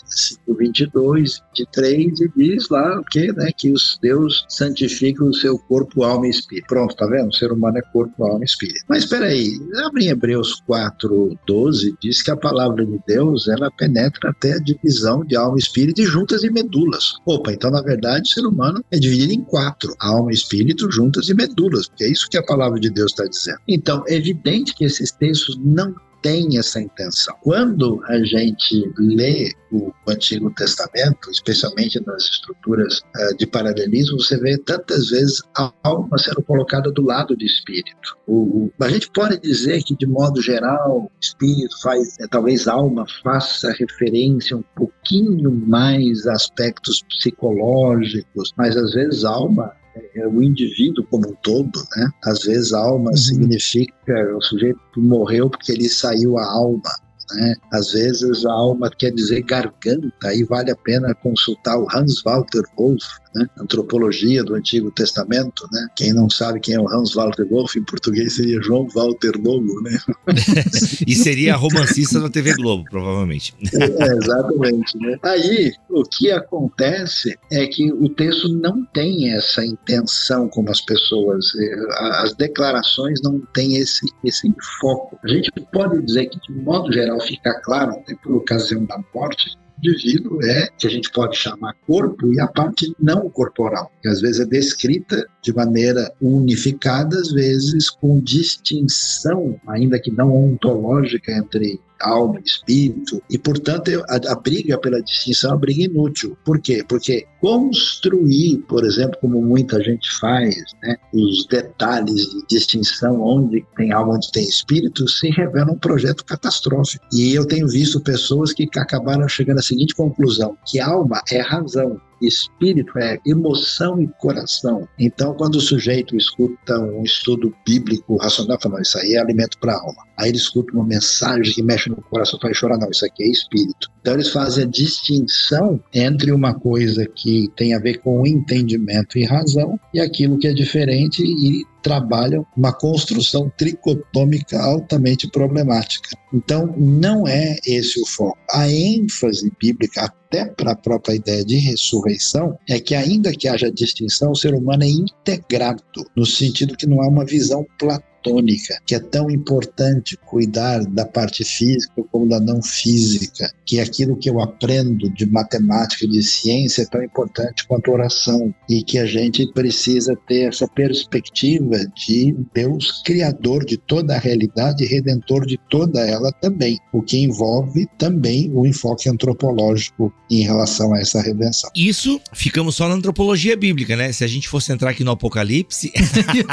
[0.48, 6.02] 22, 23, e diz lá o que, né, que os Deus santifica o seu corpo,
[6.02, 6.66] alma e espírito.
[6.66, 7.28] Pronto, tá vendo?
[7.28, 8.84] O ser humano é corpo, alma e espírito.
[8.88, 9.52] Mas espera aí,
[9.86, 14.58] abre em Hebreus 4, 12, diz que a palavra de Deus, ela penetra até a
[14.58, 17.14] divisão de alma e espírito e juntas e medulas.
[17.26, 21.34] Opa, então na verdade o ser humano é dividido em quatro, alma espírito, juntas e
[21.34, 23.58] medulas, porque é isso que a palavra de Deus está dizendo.
[23.66, 27.36] Então, é evidente que esses textos não tem essa intenção.
[27.42, 34.56] Quando a gente lê o Antigo Testamento, especialmente nas estruturas uh, de paralelismo, você vê
[34.58, 38.16] tantas vezes a alma sendo colocada do lado do espírito.
[38.26, 43.70] O, a gente pode dizer que, de modo geral, espírito faz, é, talvez alma faça
[43.72, 49.72] referência um pouquinho mais a aspectos psicológicos, mas às vezes alma
[50.14, 52.10] é o indivíduo como um todo, né?
[52.24, 53.16] Às vezes alma uhum.
[53.16, 56.90] significa o sujeito morreu porque ele saiu a alma.
[57.32, 57.54] Né?
[57.72, 62.62] Às vezes a alma quer dizer garganta, aí vale a pena consultar o Hans Walter
[62.76, 63.04] Wolff,
[63.34, 63.46] né?
[63.58, 65.86] Antropologia do Antigo Testamento, né?
[65.96, 69.80] Quem não sabe quem é o Hans Walter Wolff, em português seria João Walter Lobo,
[69.82, 69.98] né?
[71.06, 73.54] e seria romancista da TV Globo, provavelmente.
[73.72, 75.18] é, exatamente, né?
[75.22, 81.44] Aí, o que acontece é que o texto não tem essa intenção como as pessoas,
[81.56, 81.76] eh,
[82.22, 85.18] as declarações não têm esse, esse foco.
[85.24, 89.56] A gente pode dizer que, de modo geral, fica claro, até por ocasião da morte,
[89.78, 94.20] indivíduo é que a gente pode chamar corpo e a parte não corporal, que às
[94.20, 101.80] vezes é descrita de maneira unificada, às vezes com distinção, ainda que não ontológica, entre
[102.00, 106.36] alma, espírito, e portanto a, a briga pela distinção é uma briga inútil.
[106.44, 106.84] Por quê?
[106.88, 113.92] Porque construir, por exemplo, como muita gente faz, né, os detalhes de distinção onde tem
[113.92, 117.04] alma, onde tem espírito, se revela um projeto catastrófico.
[117.12, 122.00] E eu tenho visto pessoas que acabaram chegando à seguinte conclusão, que alma é razão,
[122.22, 124.88] espírito é emoção e coração.
[124.98, 129.72] Então, quando o sujeito escuta um estudo bíblico racional, fala, isso aí é alimento para
[129.72, 130.02] a alma.
[130.16, 133.28] Aí ele escuta uma mensagem que mexe no coração, faz chorar, não, isso aqui é
[133.28, 133.88] espírito.
[134.00, 139.24] Então, eles fazem a distinção entre uma coisa que tem a ver com entendimento e
[139.24, 146.10] razão e aquilo que é diferente e trabalham uma construção tricotômica altamente problemática.
[146.32, 148.38] Então, não é esse o foco.
[148.50, 153.70] A ênfase bíblica, até para a própria ideia de ressurreição, é que, ainda que haja
[153.70, 155.82] distinção, o ser humano é integrado,
[156.16, 161.04] no sentido que não há uma visão platônica tônica, que é tão importante cuidar da
[161.04, 166.08] parte física como da não física, que é aquilo que eu aprendo de matemática e
[166.08, 171.76] de ciência é tão importante quanto oração, e que a gente precisa ter essa perspectiva
[171.94, 177.18] de Deus criador de toda a realidade e redentor de toda ela também, o que
[177.18, 181.70] envolve também o enfoque antropológico em relação a essa redenção.
[181.74, 184.12] Isso ficamos só na antropologia bíblica, né?
[184.12, 185.92] Se a gente fosse entrar aqui no Apocalipse,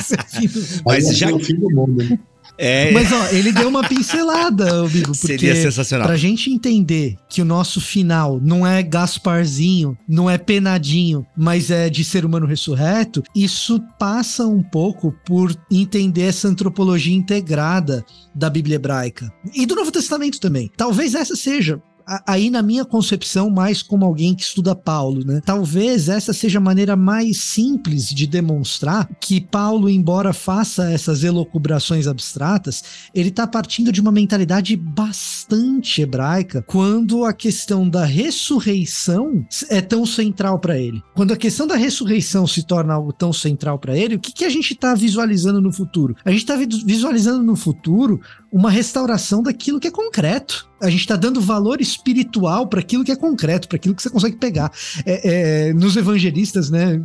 [0.85, 1.29] mas já
[1.67, 2.19] do mundo, né?
[2.57, 2.91] É.
[2.91, 6.07] Mas ó, ele deu uma pincelada, Bigo, porque Seria sensacional.
[6.07, 11.89] pra gente entender que o nosso final não é Gasparzinho, não é penadinho, mas é
[11.89, 18.75] de ser humano ressurreto, isso passa um pouco por entender essa antropologia integrada da Bíblia
[18.75, 20.71] hebraica e do Novo Testamento também.
[20.77, 21.81] Talvez essa seja
[22.25, 25.41] aí na minha concepção, mais como alguém que estuda Paulo, né?
[25.45, 32.07] Talvez essa seja a maneira mais simples de demonstrar que Paulo, embora faça essas elocubrações
[32.07, 32.83] abstratas,
[33.13, 40.05] ele está partindo de uma mentalidade bastante hebraica quando a questão da ressurreição é tão
[40.05, 41.01] central para ele.
[41.15, 44.45] Quando a questão da ressurreição se torna algo tão central para ele, o que, que
[44.45, 46.15] a gente está visualizando no futuro?
[46.23, 48.21] A gente está visualizando no futuro
[48.55, 50.65] uma restauração daquilo que é concreto.
[50.81, 54.09] A gente está dando valor espiritual para aquilo que é concreto, para aquilo que você
[54.09, 54.71] consegue pegar.
[55.05, 57.01] É, é, nos evangelistas, né?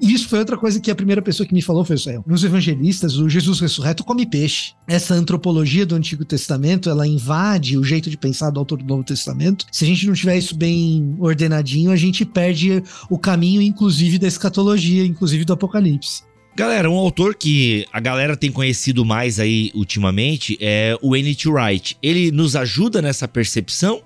[0.00, 2.24] Isso foi outra coisa que a primeira pessoa que me falou foi o Israel.
[2.26, 4.72] Nos evangelistas, o Jesus ressurreto come peixe.
[4.86, 9.04] Essa antropologia do Antigo Testamento, ela invade o jeito de pensar do autor do Novo
[9.04, 9.66] Testamento.
[9.70, 14.26] Se a gente não tiver isso bem ordenadinho, a gente perde o caminho, inclusive, da
[14.26, 16.27] escatologia, inclusive do Apocalipse.
[16.58, 21.48] Galera, um autor que a galera tem conhecido mais aí ultimamente é o N.T.
[21.48, 21.96] Wright.
[22.02, 24.02] Ele nos ajuda nessa percepção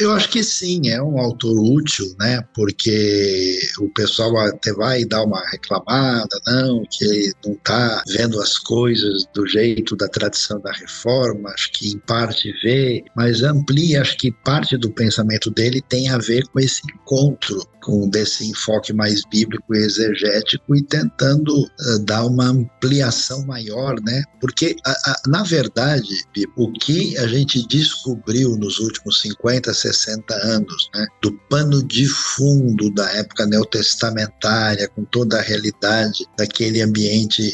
[0.00, 2.42] eu acho que sim, é um autor útil, né?
[2.54, 9.26] Porque o pessoal até vai dar uma reclamada, não, que não está vendo as coisas
[9.34, 14.32] do jeito da tradição da reforma, acho que em parte vê, mas amplia, acho que
[14.32, 19.74] parte do pensamento dele tem a ver com esse encontro com desse enfoque mais bíblico
[19.74, 24.22] e exegético e tentando uh, dar uma ampliação maior, né?
[24.40, 26.08] Porque, a, a, na verdade,
[26.56, 32.90] o que a gente descobriu nos últimos 50, 60 anos, né, do pano de fundo
[32.92, 37.52] da época neotestamentária, com toda a realidade daquele ambiente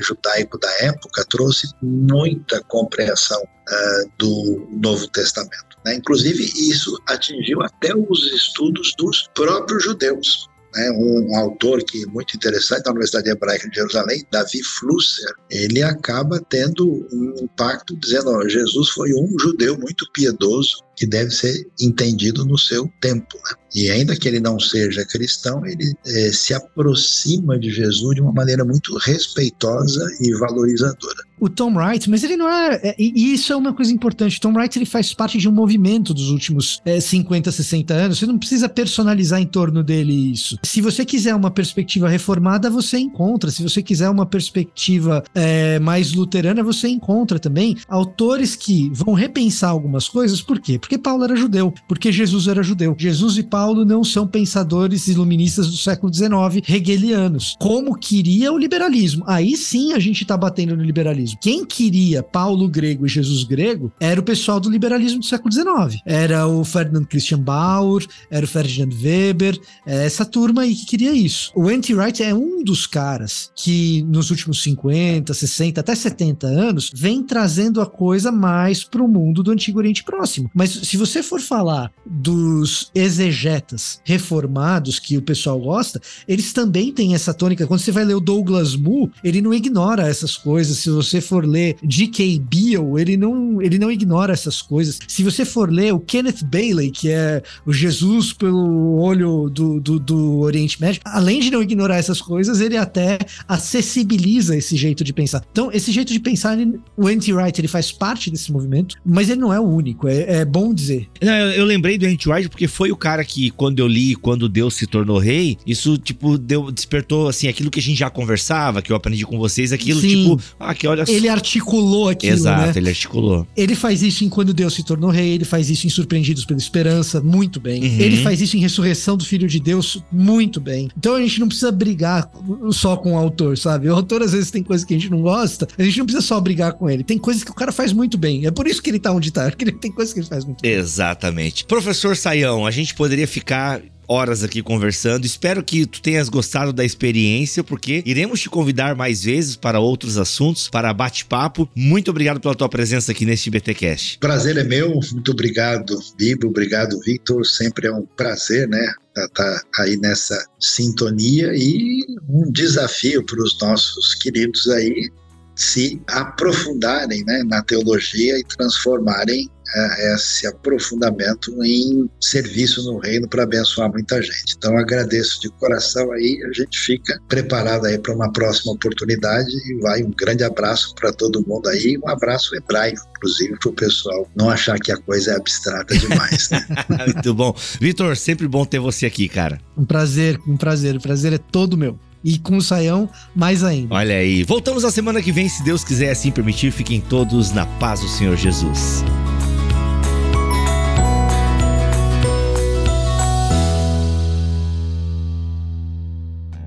[0.00, 5.76] judaico da época, trouxe muita compreensão uh, do Novo Testamento.
[5.84, 5.94] Né?
[5.96, 10.48] Inclusive, isso atingiu até os estudos dos próprios judeus.
[10.74, 10.90] Né?
[10.90, 16.40] Um autor que é muito interessante da Universidade Hebraica de Jerusalém, Davi Flusser, ele acaba
[16.48, 22.44] tendo um impacto dizendo: ó, Jesus foi um judeu muito piedoso que deve ser entendido
[22.44, 23.36] no seu tempo.
[23.36, 23.56] Né?
[23.74, 28.32] E ainda que ele não seja cristão, ele é, se aproxima de Jesus de uma
[28.32, 31.24] maneira muito respeitosa e valorizadora.
[31.40, 32.94] O Tom Wright, mas ele não é, é.
[32.96, 34.40] E isso é uma coisa importante.
[34.40, 38.18] Tom Wright ele faz parte de um movimento dos últimos é, 50, 60 anos.
[38.18, 40.56] Você não precisa personalizar em torno dele isso.
[40.62, 43.50] Se você quiser uma perspectiva reformada, você encontra.
[43.50, 49.70] Se você quiser uma perspectiva é, mais luterana, você encontra também autores que vão repensar
[49.70, 50.40] algumas coisas.
[50.40, 50.78] Por quê?
[50.84, 52.94] Porque Paulo era judeu, porque Jesus era judeu.
[52.98, 59.24] Jesus e Paulo não são pensadores iluministas do século XIX, hegelianos, como queria o liberalismo.
[59.26, 61.38] Aí sim a gente está batendo no liberalismo.
[61.40, 66.02] Quem queria Paulo grego e Jesus grego era o pessoal do liberalismo do século XIX.
[66.04, 71.14] Era o Ferdinand Christian Bauer, era o Ferdinand Weber, é essa turma aí que queria
[71.14, 71.50] isso.
[71.56, 77.22] O Anti-Wright é um dos caras que nos últimos 50, 60, até 70 anos vem
[77.22, 80.50] trazendo a coisa mais para o mundo do Antigo Oriente Próximo.
[80.54, 87.14] Mas se você for falar dos exegetas reformados que o pessoal gosta, eles também têm
[87.14, 87.66] essa tônica.
[87.66, 90.78] Quando você vai ler o Douglas Moo, ele não ignora essas coisas.
[90.78, 92.40] Se você for ler D.K.
[92.40, 94.98] Beale, ele não, ele não ignora essas coisas.
[95.06, 99.98] Se você for ler o Kenneth Bailey, que é o Jesus pelo olho do, do,
[99.98, 105.12] do Oriente Médio, além de não ignorar essas coisas, ele até acessibiliza esse jeito de
[105.12, 105.42] pensar.
[105.50, 109.40] Então, esse jeito de pensar, ele, o anti-right, ele faz parte desse movimento, mas ele
[109.40, 111.08] não é o único, é, é bom dizer.
[111.20, 114.48] Não, eu, eu, lembrei do anti-right porque foi o cara que, quando eu li Quando
[114.48, 118.80] Deus se tornou rei, isso, tipo, deu, despertou, assim, aquilo que a gente já conversava,
[118.80, 120.08] que eu aprendi com vocês, aquilo, Sim.
[120.08, 122.72] tipo, ah, que olha Ele articulou aquilo, Exato, né?
[122.76, 123.46] ele articulou.
[123.56, 126.58] Ele faz isso em Quando Deus se tornou rei, ele faz isso em Surpreendidos pela
[126.58, 127.82] Esperança, muito bem.
[127.82, 128.00] Uhum.
[128.00, 130.88] Ele faz isso em Ressurreição do Filho de Deus, muito bem.
[130.96, 132.30] Então a gente não precisa brigar
[132.70, 133.88] só com o autor, sabe?
[133.88, 136.26] O autor, às vezes, tem coisas que a gente não gosta, a gente não precisa
[136.26, 137.02] só brigar com ele.
[137.02, 138.46] Tem coisas que o cara faz muito bem.
[138.46, 140.44] É por isso que ele tá onde tá, porque ele tem coisas que ele faz
[140.44, 140.53] muito bem.
[140.62, 141.64] Exatamente.
[141.64, 145.24] Professor Saião, a gente poderia ficar horas aqui conversando.
[145.24, 150.18] Espero que tu tenhas gostado da experiência, porque iremos te convidar mais vezes para outros
[150.18, 151.68] assuntos, para bate-papo.
[151.74, 154.18] Muito obrigado pela tua presença aqui neste BTcast.
[154.18, 155.00] Prazer é meu.
[155.12, 156.48] Muito obrigado, Bibo.
[156.48, 157.44] Obrigado, Victor.
[157.46, 158.92] Sempre é um prazer, né?
[159.14, 165.08] Tá, tá aí nessa sintonia e um desafio para os nossos queridos aí
[165.54, 173.42] se aprofundarem né, na teologia e transformarem é, esse aprofundamento em serviço no reino para
[173.42, 174.54] abençoar muita gente.
[174.56, 179.80] Então agradeço de coração aí, a gente fica preparado aí para uma próxima oportunidade e
[179.80, 184.28] vai um grande abraço para todo mundo aí, um abraço hebraico, inclusive para o pessoal
[184.36, 186.50] não achar que a coisa é abstrata demais.
[186.50, 186.66] Né?
[187.12, 187.54] Muito bom.
[187.80, 189.60] Vitor, sempre bom ter você aqui, cara.
[189.76, 193.94] Um prazer, um prazer, o prazer é todo meu e com o Saião mais ainda.
[193.94, 196.72] Olha aí, voltamos na semana que vem, se Deus quiser assim permitir.
[196.72, 199.04] Fiquem todos na paz do Senhor Jesus.